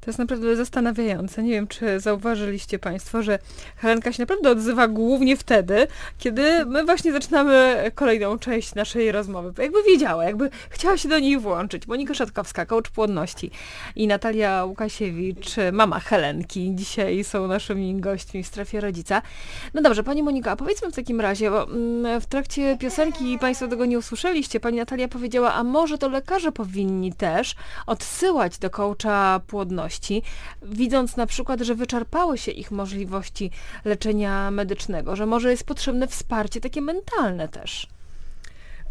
To 0.01 0.11
jest 0.11 0.19
naprawdę 0.19 0.57
zastanawiające. 0.57 1.43
Nie 1.43 1.51
wiem, 1.51 1.67
czy 1.67 2.01
zauważyliście 2.01 2.79
Państwo, 2.79 3.23
że 3.23 3.39
Helenka 3.77 4.13
się 4.13 4.23
naprawdę 4.23 4.51
odzywa 4.51 4.89
głównie 4.89 5.37
wtedy, 5.37 5.87
kiedy 6.19 6.67
my 6.67 6.85
właśnie 6.85 7.13
zaczynamy 7.13 7.91
kolejną 7.95 8.39
część 8.39 8.75
naszej 8.75 9.13
rozmowy. 9.13 9.63
Jakby 9.63 9.83
wiedziała, 9.83 10.25
jakby 10.25 10.51
chciała 10.71 10.97
się 10.97 11.09
do 11.09 11.19
niej 11.19 11.39
włączyć. 11.39 11.87
Monika 11.87 12.15
Szatkowska, 12.15 12.67
coach 12.67 12.91
płodności 12.91 13.51
i 13.97 14.07
Natalia 14.07 14.65
Łukasiewicz, 14.65 15.57
mama 15.73 16.01
Helenki, 16.01 16.71
dzisiaj 16.75 17.25
są 17.25 17.47
naszymi 17.47 18.01
gośćmi 18.01 18.43
w 18.43 18.47
strefie 18.47 18.81
rodzica. 18.81 19.23
No 19.75 19.83
dobrze, 19.83 20.03
Pani 20.03 20.23
Monika, 20.23 20.51
a 20.51 20.57
powiedzmy 20.57 20.91
w 20.91 20.95
takim 20.95 21.21
razie, 21.21 21.51
bo 21.51 21.65
mm, 21.65 22.21
w 22.21 22.27
trakcie 22.27 22.77
piosenki 22.81 23.39
Państwo 23.39 23.69
tego 23.69 23.87
nie 23.87 23.99
usłyszeliście, 23.99 24.61
Pani 24.61 24.79
Natalia 24.79 25.09
powiedziała, 25.09 25.55
a 25.55 25.65
może 25.65 25.99
to 25.99 26.09
lekarze 26.09 26.53
powinni 26.53 27.13
też 27.13 27.55
odsyłać 27.87 28.59
do 28.59 28.71
coacha 28.71 29.41
płodności, 29.47 29.91
widząc 30.63 31.17
na 31.17 31.27
przykład, 31.27 31.61
że 31.61 31.75
wyczerpały 31.75 32.39
się 32.39 32.51
ich 32.51 32.71
możliwości 32.71 33.51
leczenia 33.85 34.51
medycznego, 34.51 35.17
że 35.17 35.27
może 35.27 35.51
jest 35.51 35.65
potrzebne 35.65 36.09
wsparcie 36.09 36.61
takie 36.61 36.81
mentalne 36.81 37.49
też. 37.49 37.87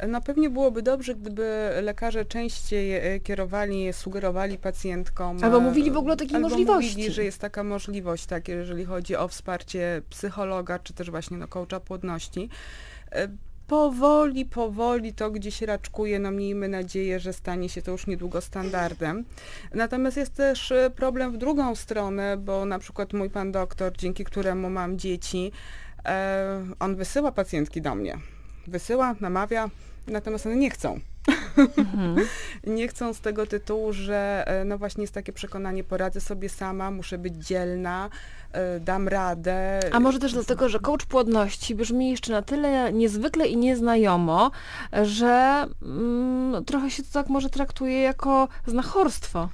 No 0.08 0.22
pewnie 0.22 0.50
byłoby 0.50 0.82
dobrze, 0.82 1.15
gdyby 1.15 1.69
lekarze 1.82 2.26
częściej 2.26 3.15
e, 3.15 3.19
kierowali, 3.19 3.93
sugerowali 3.93 4.58
pacjentkom. 4.58 5.43
Albo 5.43 5.58
e, 5.58 5.62
mówili 5.62 5.91
w 5.91 5.98
ogóle 5.98 6.13
o 6.13 6.17
takiej 6.17 6.36
albo 6.36 6.50
możliwości. 6.50 6.91
Mówili, 6.91 7.12
że 7.12 7.24
jest 7.24 7.39
taka 7.39 7.63
możliwość, 7.63 8.26
tak, 8.26 8.48
jeżeli 8.48 8.86
chodzi 8.86 9.15
o 9.15 9.28
wsparcie 9.28 10.02
psychologa, 10.10 10.80
czy 10.80 10.93
też 10.93 11.12
właśnie 11.12 11.38
no, 11.38 11.48
coacha 11.48 11.80
płodności. 11.80 12.50
Powoli, 13.69 14.45
powoli 14.45 15.13
to 15.13 15.32
gdzieś 15.32 15.62
raczkuje, 15.62 16.19
no 16.19 16.32
miejmy 16.32 16.67
nadzieję, 16.67 17.19
że 17.19 17.34
stanie 17.34 17.69
się 17.69 17.82
to 17.82 17.91
już 17.91 18.08
niedługo 18.08 18.41
standardem. 18.41 19.25
Natomiast 19.73 20.17
jest 20.17 20.34
też 20.34 20.71
e, 20.71 20.89
problem 20.89 21.32
w 21.32 21.38
drugą 21.38 21.75
stronę, 21.75 22.38
bo 22.38 22.65
na 22.65 22.79
przykład 22.79 23.13
mój 23.13 23.29
pan 23.29 23.51
doktor, 23.51 23.97
dzięki 23.97 24.23
któremu 24.23 24.69
mam 24.69 24.99
dzieci, 24.99 25.51
e, 26.05 26.65
on 26.79 26.95
wysyła 26.95 27.32
pacjentki 27.32 27.82
do 27.82 27.95
mnie. 27.95 28.17
Wysyła, 28.67 29.15
namawia, 29.19 29.69
natomiast 30.08 30.45
one 30.45 30.55
nie 30.55 30.69
chcą. 30.69 30.99
Mhm. 31.58 32.28
nie 32.68 32.88
chcą 32.88 33.13
z 33.13 33.20
tego 33.20 33.46
tytułu, 33.46 33.94
że 33.94 34.44
e, 34.48 34.65
no 34.65 34.78
właśnie 34.78 35.04
jest 35.04 35.13
takie 35.13 35.34
przekonanie, 35.34 35.84
poradzę 35.84 36.22
sobie 36.22 36.50
sama, 36.50 36.92
muszę 36.92 37.18
być 37.18 37.36
dzielna, 37.36 38.10
e, 38.52 38.80
dam 38.80 39.08
radę. 39.08 39.80
A 39.92 40.00
może 40.00 40.20
też 40.20 40.34
dlatego, 40.34 40.70
że 40.70 40.80
coach 40.80 41.06
płodności 41.06 41.76
brzmi 41.76 42.12
jeszcze 42.12 42.32
na 42.32 42.42
tyle 42.42 42.94
niezwykle 42.94 43.48
i 43.48 43.58
nieznajomo, 43.58 44.52
że 45.04 45.65
mm, 45.82 46.65
trochę 46.65 46.92
się 46.92 47.04
to 47.04 47.10
tak 47.13 47.30
może 47.30 47.50
traktuje 47.50 48.02
jako 48.02 48.48
znachorstwo. 48.68 49.50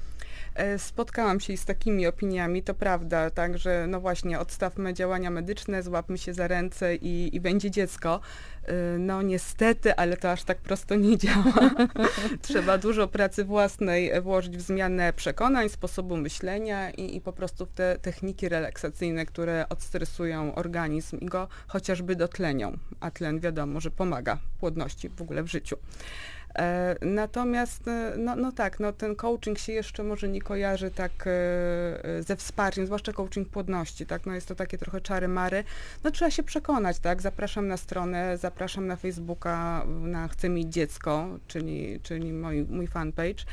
E, 0.56 0.80
spotkałam 0.80 1.40
się 1.40 1.58
z 1.58 1.66
takimi 1.66 2.08
opiniami, 2.08 2.64
to 2.64 2.74
prawda, 2.74 3.30
także 3.30 3.86
no 3.88 4.00
właśnie, 4.00 4.40
odstawmy 4.40 4.94
działania 4.94 5.30
medyczne, 5.30 5.84
złapmy 5.84 6.18
się 6.18 6.34
za 6.34 6.48
ręce 6.48 6.96
i, 6.96 7.36
i 7.36 7.40
będzie 7.40 7.72
dziecko. 7.72 8.20
E, 8.64 8.74
no 8.98 9.22
niestety, 9.22 9.96
ale 9.96 10.18
to 10.18 10.32
aż 10.32 10.44
tak 10.44 10.58
prosto 10.58 10.96
nie 10.96 11.18
działa. 11.18 11.72
Trzeba 12.42 12.78
dużo 12.78 13.08
pracy 13.08 13.46
własnej 13.46 14.22
włożyć 14.22 14.58
w 14.58 14.62
zmianę 14.62 15.14
przekonań, 15.14 15.70
sposobu 15.70 16.18
myślenia 16.18 16.92
i, 16.92 17.16
i 17.16 17.22
po 17.22 17.34
prostu 17.34 17.66
w 17.66 17.72
te 17.72 18.00
techniki 18.02 18.50
relaksacyjne, 18.50 19.26
które 19.26 19.70
odstresują 19.70 20.56
organizm 20.56 21.18
i 21.18 21.26
go 21.26 21.48
chociażby 21.68 22.16
dotlenią, 22.16 22.78
a 23.00 23.12
tlen 23.12 23.40
wiadomo, 23.40 23.80
że 23.80 23.92
pomaga 23.92 24.38
płodności 24.60 25.10
w 25.10 25.22
ogóle 25.22 25.44
w 25.44 25.48
życiu. 25.48 25.78
E, 26.56 26.96
natomiast, 27.02 27.88
e, 27.88 28.14
no, 28.18 28.36
no 28.36 28.52
tak, 28.52 28.80
no 28.80 28.94
ten 28.94 29.16
coaching 29.16 29.60
się 29.60 29.74
jeszcze 29.74 30.04
może 30.04 30.30
nie 30.30 30.42
kojarzy 30.42 30.92
tak 30.92 31.12
e, 31.28 32.24
ze 32.24 32.36
wsparciem, 32.36 32.86
zwłaszcza 32.86 33.14
coaching 33.14 33.50
płodności, 33.50 34.06
tak, 34.06 34.26
no 34.26 34.34
jest 34.34 34.48
to 34.48 34.56
takie 34.56 34.78
trochę 34.78 35.02
czary-mary. 35.02 35.64
No 36.04 36.12
trzeba 36.12 36.32
się 36.32 36.44
przekonać, 36.44 37.00
tak, 37.00 37.22
zapraszam 37.22 37.68
na 37.68 37.78
stronę, 37.78 38.38
zapraszam 38.38 38.88
na 38.88 38.96
Facebooka, 38.96 39.86
na 39.88 40.28
Chcę 40.28 40.50
mieć 40.50 40.74
dziecko, 40.74 41.28
czyli, 41.48 42.00
czyli 42.04 42.34
mój, 42.34 42.64
mój 42.64 42.88
fanpage. 42.88 43.44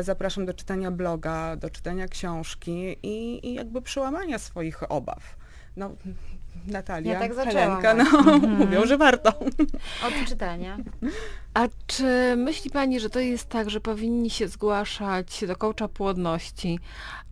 Zapraszam 0.00 0.46
do 0.46 0.54
czytania 0.54 0.90
bloga, 0.90 1.56
do 1.56 1.70
czytania 1.70 2.08
książki 2.08 2.96
i, 3.02 3.46
i 3.48 3.54
jakby 3.54 3.82
przełamania 3.82 4.38
swoich 4.38 4.92
obaw. 4.92 5.36
No, 5.76 5.96
Natalia, 6.66 7.12
ja 7.12 7.20
tak 7.20 7.34
Helenka, 7.34 7.94
no, 7.94 8.04
mhm. 8.18 8.50
mówią, 8.50 8.86
że 8.86 8.98
warto. 8.98 9.38
Od 10.06 10.28
czytania. 10.28 10.78
A 11.54 11.68
czy 11.86 12.34
myśli 12.36 12.70
Pani, 12.70 13.00
że 13.00 13.10
to 13.10 13.20
jest 13.20 13.48
tak, 13.48 13.70
że 13.70 13.80
powinni 13.80 14.30
się 14.30 14.48
zgłaszać 14.48 15.44
do 15.46 15.56
coacha 15.56 15.88
płodności 15.88 16.78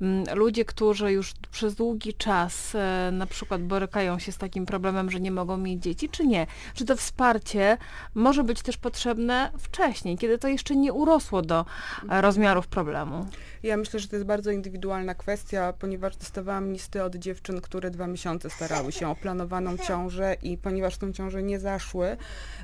mm, 0.01 0.25
ludzie, 0.35 0.65
którzy 0.65 1.13
już 1.13 1.33
przez 1.51 1.75
długi 1.75 2.15
czas 2.15 2.75
e, 2.75 3.11
na 3.13 3.27
przykład 3.27 3.63
borykają 3.63 4.19
się 4.19 4.33
z 4.33 4.39
takim 4.39 4.67
problemem, 4.67 5.11
że 5.11 5.21
nie 5.21 5.31
mogą 5.31 5.57
mieć 5.57 5.83
dzieci, 5.83 6.09
czy 6.09 6.27
nie? 6.27 6.47
Czy 6.75 6.85
to 6.85 6.97
wsparcie 6.97 7.79
może 8.15 8.45
być 8.45 8.63
też 8.63 8.77
potrzebne 8.77 9.51
wcześniej, 9.59 10.19
kiedy 10.19 10.39
to 10.39 10.49
jeszcze 10.49 10.77
nie 10.77 10.93
urosło 10.93 11.43
do 11.43 11.65
e, 12.11 12.21
rozmiarów 12.21 12.69
problemu? 12.69 13.27
Ja 13.63 13.77
myślę, 13.77 14.01
że 14.01 14.09
to 14.09 14.17
jest 14.17 14.27
bardzo 14.27 14.51
indywidualna 14.51 15.15
kwestia, 15.15 15.73
ponieważ 15.79 16.17
dostawałam 16.17 16.73
listy 16.73 17.03
od 17.03 17.17
dziewczyn, 17.17 17.61
które 17.61 17.91
dwa 17.91 18.07
miesiące 18.07 18.51
starały 18.51 18.93
się 18.93 19.10
o 19.11 19.15
planowaną 19.15 19.79
ciążę 19.79 20.37
i 20.43 20.59
ponieważ 20.59 20.97
tą 20.97 21.13
ciążę 21.13 21.43
nie 21.43 21.61
zaszły, 21.61 22.17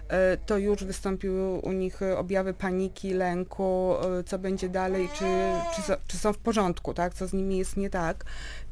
e, 0.09 0.37
to 0.37 0.59
już 0.59 0.85
wystąpiły 0.85 1.59
u 1.59 1.73
nich 1.73 2.01
objawy 2.17 2.55
paniki, 2.55 3.15
lęku, 3.15 3.95
e, 4.19 4.25
co 4.25 4.39
będzie 4.39 4.69
dalej, 4.69 5.09
czy, 5.15 5.25
czy, 5.77 5.97
czy 6.07 6.19
są 6.19 6.33
w 6.33 6.39
porządku, 6.39 6.95
tak, 6.95 7.15
co 7.15 7.27
z 7.27 7.33
nimi 7.33 7.59
jest 7.59 7.77
nie 7.77 7.91
tak. 7.91 8.25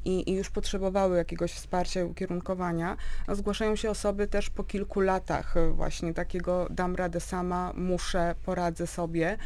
I, 0.05 0.31
i, 0.31 0.35
już 0.35 0.51
potrzebowały 0.51 1.17
jakiegoś 1.17 1.53
wsparcia 1.53 2.01
i 2.01 2.05
ukierunkowania. 2.05 2.97
A 3.27 3.35
zgłaszają 3.35 3.77
się 3.77 3.91
osoby 3.91 4.27
też 4.27 4.51
po 4.51 4.65
kilku 4.65 5.01
latach 5.01 5.57
e, 5.57 5.71
właśnie 5.71 6.15
takiego 6.15 6.67
dam 6.71 6.97
radę 6.97 7.21
sama, 7.21 7.73
muszę, 7.75 8.35
poradzę 8.45 8.87
sobie. 8.87 9.39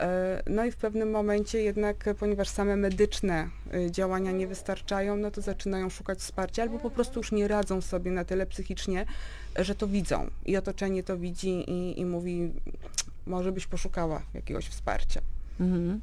E, 0.00 0.42
no 0.46 0.64
i 0.64 0.70
w 0.70 0.76
pewnym 0.76 1.10
momencie 1.10 1.62
jednak, 1.62 2.04
ponieważ 2.18 2.48
same 2.48 2.76
medyczne 2.76 3.48
e, 3.74 3.90
działania 3.90 4.32
nie 4.32 4.46
wystarczają, 4.46 5.16
no 5.16 5.30
to 5.30 5.40
zaczynają 5.40 5.90
szukać 5.90 6.18
wsparcia 6.18 6.62
albo 6.62 6.78
po 6.78 6.90
prostu 6.90 7.20
już 7.20 7.32
nie 7.32 7.48
radzą 7.48 7.80
sobie 7.80 8.10
na 8.10 8.24
tyle 8.24 8.46
psychicznie, 8.46 9.06
że 9.56 9.74
to 9.74 9.86
widzą 9.86 10.30
i 10.46 10.56
otoczenie 10.56 11.02
to 11.02 11.18
widzi 11.18 11.70
i, 11.70 12.00
i 12.00 12.04
mówi, 12.04 12.52
może 13.26 13.52
byś 13.52 13.66
poszukała 13.66 14.22
jakiegoś 14.34 14.68
wsparcia. 14.68 15.20
Mhm. 15.60 16.00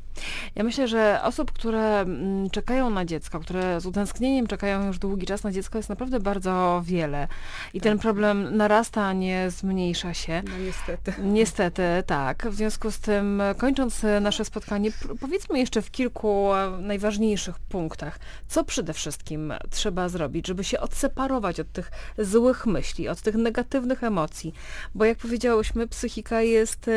Ja 0.56 0.64
myślę, 0.64 0.88
że 0.88 1.20
osób, 1.24 1.52
które 1.52 2.00
mm, 2.00 2.50
czekają 2.50 2.90
na 2.90 3.06
dziecko, 3.06 3.40
które 3.40 3.82
z 3.82 3.86
utęsknieniem 3.86 4.48
czekają 4.48 4.88
już 4.88 5.00
długi 5.00 5.26
czas 5.26 5.44
na 5.44 5.52
dziecko 5.52 5.78
jest 5.78 5.90
naprawdę 5.90 6.20
bardzo 6.20 6.82
wiele. 6.86 7.28
I 7.74 7.80
tak. 7.80 7.84
ten 7.84 8.00
problem 8.00 8.58
narasta, 8.58 9.06
a 9.06 9.14
nie 9.14 9.52
zmniejsza 9.52 10.14
się. 10.14 10.44
No 10.50 10.58
niestety. 10.66 11.14
Niestety, 11.24 11.84
tak. 12.06 12.48
W 12.50 12.56
związku 12.56 12.92
z 12.92 13.00
tym, 13.00 13.42
kończąc 13.58 14.06
nasze 14.22 14.46
spotkanie, 14.46 14.92
powiedzmy 15.20 15.60
jeszcze 15.60 15.82
w 15.82 15.92
kilku 15.92 16.54
e, 16.54 16.72
najważniejszych 16.82 17.60
punktach, 17.60 18.20
co 18.48 18.64
przede 18.64 18.94
wszystkim 18.94 19.54
trzeba 19.70 20.10
zrobić, 20.10 20.48
żeby 20.48 20.64
się 20.64 20.80
odseparować 20.80 21.60
od 21.60 21.72
tych 21.72 21.92
złych 22.18 22.66
myśli, 22.66 23.10
od 23.10 23.22
tych 23.22 23.36
negatywnych 23.36 24.04
emocji. 24.04 24.54
Bo 24.96 25.06
jak 25.06 25.18
powiedziałyśmy, 25.18 25.88
psychika 25.88 26.42
jest 26.42 26.88
e, 26.88 26.92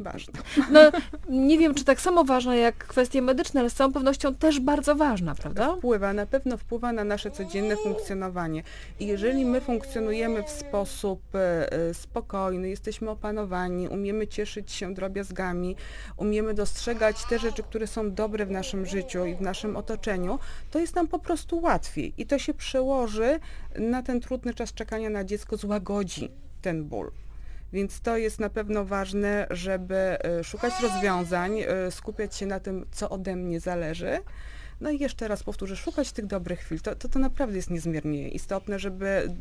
ważna. 0.00 0.40
No, 0.70 0.80
nie 1.28 1.58
wiem, 1.58 1.74
czy 1.74 1.84
tak 1.84 2.00
samo 2.00 2.24
ważna 2.24 2.56
jak 2.56 2.86
kwestie 2.86 3.22
medyczne, 3.22 3.60
ale 3.60 3.70
z 3.70 3.74
całą 3.74 3.92
pewnością 3.92 4.34
też 4.34 4.60
bardzo 4.60 4.94
ważna, 4.96 5.34
prawda? 5.34 5.76
Wpływa, 5.76 6.12
na 6.12 6.26
pewno 6.26 6.56
wpływa 6.56 6.92
na 6.92 7.04
nasze 7.04 7.30
codzienne 7.30 7.76
funkcjonowanie. 7.76 8.62
I 9.00 9.06
jeżeli 9.06 9.44
my 9.44 9.60
funkcjonujemy 9.60 10.42
w 10.42 10.50
sposób 10.50 11.34
e, 11.34 11.72
e, 11.72 11.94
spokojny, 11.94 12.68
jesteśmy 12.68 13.10
opanowani, 13.10 13.88
umiemy 13.88 14.26
cieszyć 14.26 14.72
się 14.72 14.94
drobiazgami, 14.94 15.76
umiemy 16.16 16.54
dostrzegać 16.54 17.24
te 17.24 17.38
rzeczy, 17.38 17.62
które 17.62 17.86
są 17.86 18.14
dobre 18.14 18.46
w 18.46 18.50
naszym 18.50 18.86
życiu 18.86 19.26
i 19.26 19.34
w 19.34 19.40
naszym 19.40 19.76
otoczeniu, 19.76 20.38
to 20.70 20.78
jest 20.78 20.94
nam 20.94 21.08
po 21.08 21.18
prostu 21.18 21.60
łatwiej. 21.60 22.14
I 22.18 22.26
to 22.26 22.38
się 22.38 22.54
przełoży 22.54 23.40
na 23.78 24.02
ten 24.02 24.20
trudny 24.20 24.54
czas 24.54 24.74
czekania 24.74 25.10
na 25.10 25.24
dziecko, 25.24 25.56
złagodzi 25.56 26.30
ten 26.62 26.84
ból. 26.84 27.10
Więc 27.72 28.00
to 28.00 28.16
jest 28.16 28.40
na 28.40 28.50
pewno 28.50 28.84
ważne, 28.84 29.46
żeby 29.50 29.94
e, 29.96 30.44
szukać 30.44 30.72
rozwiązań, 30.82 31.60
e, 31.60 31.90
skupiać 31.90 32.36
się 32.36 32.46
na 32.46 32.60
tym, 32.60 32.86
co 32.90 33.10
ode 33.10 33.36
mnie 33.36 33.60
zależy. 33.60 34.18
No 34.80 34.90
i 34.90 34.98
jeszcze 34.98 35.28
raz 35.28 35.42
powtórzę, 35.42 35.76
szukać 35.76 36.12
tych 36.12 36.26
dobrych 36.26 36.60
chwil. 36.60 36.80
To, 36.80 36.94
to, 36.94 37.08
to 37.08 37.18
naprawdę 37.18 37.56
jest 37.56 37.70
niezmiernie 37.70 38.28
istotne, 38.28 38.78
żeby 38.78 39.34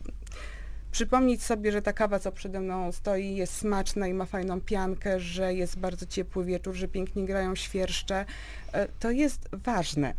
przypomnieć 0.91 1.43
sobie, 1.43 1.71
że 1.71 1.81
ta 1.81 1.93
kawa, 1.93 2.19
co 2.19 2.31
przede 2.31 2.59
mną 2.59 2.91
stoi, 2.91 3.35
jest 3.35 3.53
smaczna 3.53 4.07
i 4.07 4.13
ma 4.13 4.25
fajną 4.25 4.61
piankę, 4.61 5.19
że 5.19 5.53
jest 5.53 5.79
bardzo 5.79 6.05
ciepły 6.05 6.45
wieczór, 6.45 6.75
że 6.75 6.87
pięknie 6.87 7.25
grają 7.25 7.55
świerszcze. 7.55 8.25
E, 8.73 8.87
to 8.99 9.11
jest 9.11 9.49
ważne. 9.51 10.13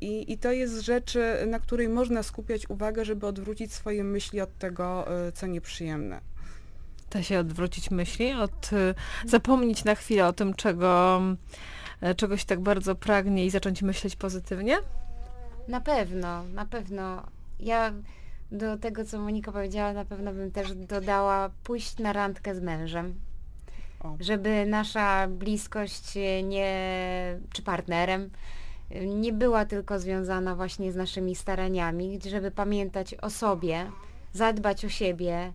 I, 0.00 0.32
I 0.32 0.38
to 0.38 0.52
jest 0.52 0.80
rzecz, 0.80 1.18
na 1.46 1.60
której 1.60 1.88
można 1.88 2.22
skupiać 2.22 2.70
uwagę, 2.70 3.04
żeby 3.04 3.26
odwrócić 3.26 3.72
swoje 3.72 4.04
myśli 4.04 4.40
od 4.40 4.58
tego, 4.58 5.06
co 5.34 5.46
nieprzyjemne 5.46 6.33
da 7.14 7.22
się 7.22 7.38
odwrócić 7.38 7.90
myśli, 7.90 8.32
od, 8.32 8.72
y, 8.72 8.94
zapomnieć 9.26 9.84
na 9.84 9.94
chwilę 9.94 10.26
o 10.26 10.32
tym, 10.32 10.54
czego, 10.54 11.20
e, 12.00 12.14
czegoś 12.14 12.44
tak 12.44 12.60
bardzo 12.60 12.94
pragnie 12.94 13.46
i 13.46 13.50
zacząć 13.50 13.82
myśleć 13.82 14.16
pozytywnie? 14.16 14.76
Na 15.68 15.80
pewno, 15.80 16.44
na 16.44 16.66
pewno. 16.66 17.22
Ja 17.60 17.92
do 18.52 18.78
tego, 18.78 19.04
co 19.04 19.18
Monika 19.18 19.52
powiedziała, 19.52 19.92
na 19.92 20.04
pewno 20.04 20.32
bym 20.32 20.50
też 20.50 20.74
dodała 20.74 21.50
pójść 21.64 21.98
na 21.98 22.12
randkę 22.12 22.54
z 22.54 22.60
mężem. 22.60 23.14
O. 24.00 24.16
Żeby 24.20 24.66
nasza 24.66 25.28
bliskość 25.28 26.14
nie, 26.42 26.76
czy 27.52 27.62
partnerem 27.62 28.30
nie 29.06 29.32
była 29.32 29.64
tylko 29.64 29.98
związana 29.98 30.56
właśnie 30.56 30.92
z 30.92 30.96
naszymi 30.96 31.34
staraniami, 31.34 32.18
żeby 32.30 32.50
pamiętać 32.50 33.14
o 33.14 33.30
sobie, 33.30 33.90
zadbać 34.32 34.84
o 34.84 34.88
siebie, 34.88 35.52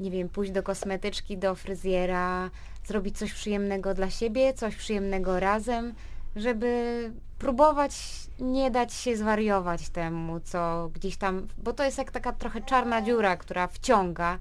nie 0.00 0.10
wiem, 0.10 0.28
pójść 0.28 0.52
do 0.52 0.62
kosmetyczki, 0.62 1.38
do 1.38 1.54
fryzjera, 1.54 2.50
zrobić 2.84 3.18
coś 3.18 3.32
przyjemnego 3.32 3.94
dla 3.94 4.10
siebie, 4.10 4.54
coś 4.54 4.76
przyjemnego 4.76 5.40
razem, 5.40 5.94
żeby 6.36 7.12
próbować 7.38 7.96
nie 8.40 8.70
dać 8.70 8.94
się 8.94 9.16
zwariować 9.16 9.88
temu, 9.88 10.40
co 10.40 10.90
gdzieś 10.94 11.16
tam, 11.16 11.46
bo 11.58 11.72
to 11.72 11.84
jest 11.84 11.98
jak 11.98 12.10
taka 12.10 12.32
trochę 12.32 12.60
czarna 12.60 13.02
dziura, 13.02 13.36
która 13.36 13.66
wciąga 13.66 14.38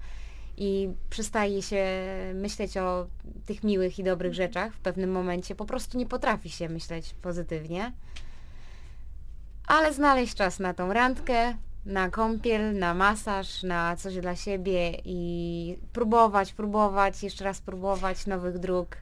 i 0.58 0.90
przestaje 1.10 1.62
się 1.62 1.86
myśleć 2.34 2.78
o 2.78 3.08
tych 3.46 3.64
miłych 3.64 4.00
i 4.00 4.04
dobrych 4.04 4.34
rzeczach. 4.34 4.74
W 4.74 4.80
pewnym 4.80 5.12
momencie, 5.12 5.56
po 5.56 5.66
prostu 5.66 5.98
nie 5.98 6.06
potrafi 6.06 6.50
się 6.50 6.70
myśleć 6.70 7.16
pozytywnie. 7.22 7.92
Ale 9.68 9.94
znaleźć 9.94 10.36
czas 10.36 10.60
na 10.60 10.74
tą 10.74 10.94
randkę, 10.94 11.56
na 11.86 12.10
kąpiel, 12.10 12.80
na 12.80 12.94
masaż, 12.94 13.64
na 13.64 13.96
coś 13.96 14.16
dla 14.16 14.36
siebie 14.36 14.98
i 15.06 15.78
próbować, 15.94 16.54
próbować, 16.54 17.24
jeszcze 17.24 17.44
raz 17.44 17.62
próbować 17.62 18.26
nowych 18.28 18.60
dróg 18.60 18.98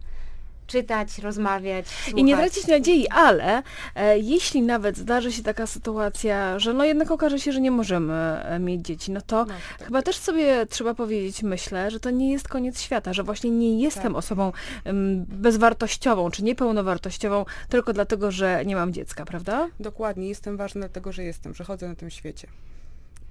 czytać, 0.67 1.19
rozmawiać, 1.19 1.88
słuchać. 1.88 2.19
I 2.19 2.24
nie 2.24 2.36
tracić 2.38 2.67
nadziei, 2.67 3.08
ale 3.08 3.63
e, 3.96 4.19
jeśli 4.19 4.62
nawet 4.62 4.98
zdarzy 4.98 5.32
się 5.32 5.43
taka 5.43 5.67
sytuacja, 5.67 6.60
że 6.60 6.74
no 6.74 6.86
jednak 6.86 7.12
okaże 7.12 7.39
się, 7.39 7.52
że 7.52 7.62
nie 7.62 7.72
możemy 7.72 8.13
e, 8.13 8.60
mieć 8.60 8.86
dzieci, 8.86 9.12
no 9.12 9.22
to 9.22 9.46
No, 9.46 9.54
tak 9.78 9.88
chyba 9.88 10.02
też 10.02 10.17
sobie 10.17 10.65
trzeba 10.65 10.93
powiedzieć, 10.93 11.43
myślę, 11.43 11.91
że 11.91 12.00
to 12.00 12.10
nie 12.10 12.31
jest 12.31 12.48
koniec 12.48 12.81
świata, 12.81 13.13
że 13.13 13.23
właśnie 13.23 13.52
nie 13.52 13.81
jestem 13.81 14.04
Tak. 14.04 14.15
osobą 14.15 14.52
em, 14.84 15.25
bezwartościową 15.27 16.31
czy 16.31 16.44
niepełnowartościową 16.44 17.46
tylko 17.69 17.94
dlatego, 17.94 18.31
że 18.31 18.65
nie 18.65 18.75
mam 18.75 18.94
dziecka, 18.94 19.25
prawda? 19.25 19.67
Dokładnie, 19.79 20.29
jestem 20.29 20.58
ważna 20.58 20.79
dlatego, 20.81 21.12
że 21.12 21.23
jestem, 21.23 21.54
że 21.54 21.63
chodzę 21.63 21.88
na 21.88 21.96
tym 21.96 22.10
świecie. 22.10 22.48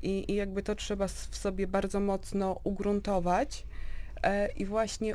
I, 0.03 0.33
i 0.33 0.35
jakby 0.35 0.63
to 0.63 0.75
trzeba 0.75 1.09
w 1.09 1.37
sobie 1.37 1.67
bardzo 1.67 2.01
mocno 2.01 2.61
ugruntować 2.65 3.67
e, 4.23 4.49
i 4.53 4.65
właśnie 4.65 5.15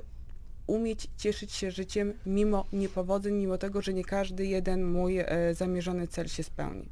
umieć 0.68 1.08
cieszyć 1.18 1.54
się 1.54 1.72
życiem 1.72 2.14
mimo 2.26 2.66
niepowodzeń, 2.74 3.34
mimo 3.34 3.58
tego, 3.58 3.82
że 3.82 3.94
nie 3.94 4.04
każdy 4.04 4.46
jeden 4.46 4.84
mój 4.84 5.20
e, 5.20 5.54
zamierzony 5.54 6.08
cel 6.08 6.28
się 6.28 6.44
spełni. 6.44 6.90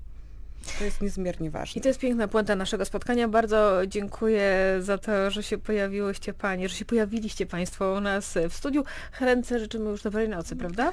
To 0.80 0.84
jest 0.86 1.02
niezmiernie 1.02 1.50
ważne. 1.52 1.80
I 1.80 1.82
to 1.82 1.88
jest 1.88 2.00
piękna 2.00 2.28
puenta 2.28 2.56
naszego 2.56 2.86
spotkania. 2.86 3.28
Bardzo 3.28 3.82
dziękuję 3.88 4.78
za 4.80 4.98
to, 4.98 5.32
że 5.32 5.44
się 5.44 5.58
pojawiłyście 5.58 6.34
Panie, 6.34 6.70
że 6.70 6.76
się 6.76 6.86
pojawiliście 6.86 7.46
Państwo 7.46 7.94
u 7.94 8.00
nas 8.00 8.38
w 8.50 8.54
studiu. 8.54 8.84
Helence 9.12 9.60
życzymy 9.60 9.90
już 9.90 10.04
dobrej 10.04 10.30
nocy, 10.30 10.56
prawda? 10.56 10.92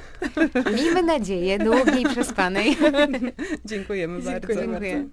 Miejmy 0.75 1.03
nadzieję, 1.03 1.59
długiej, 1.59 2.05
przespanej. 2.05 2.77
Dziękujemy 3.65 4.21
bardzo. 4.21 4.47
Dziękuję. 4.55 5.09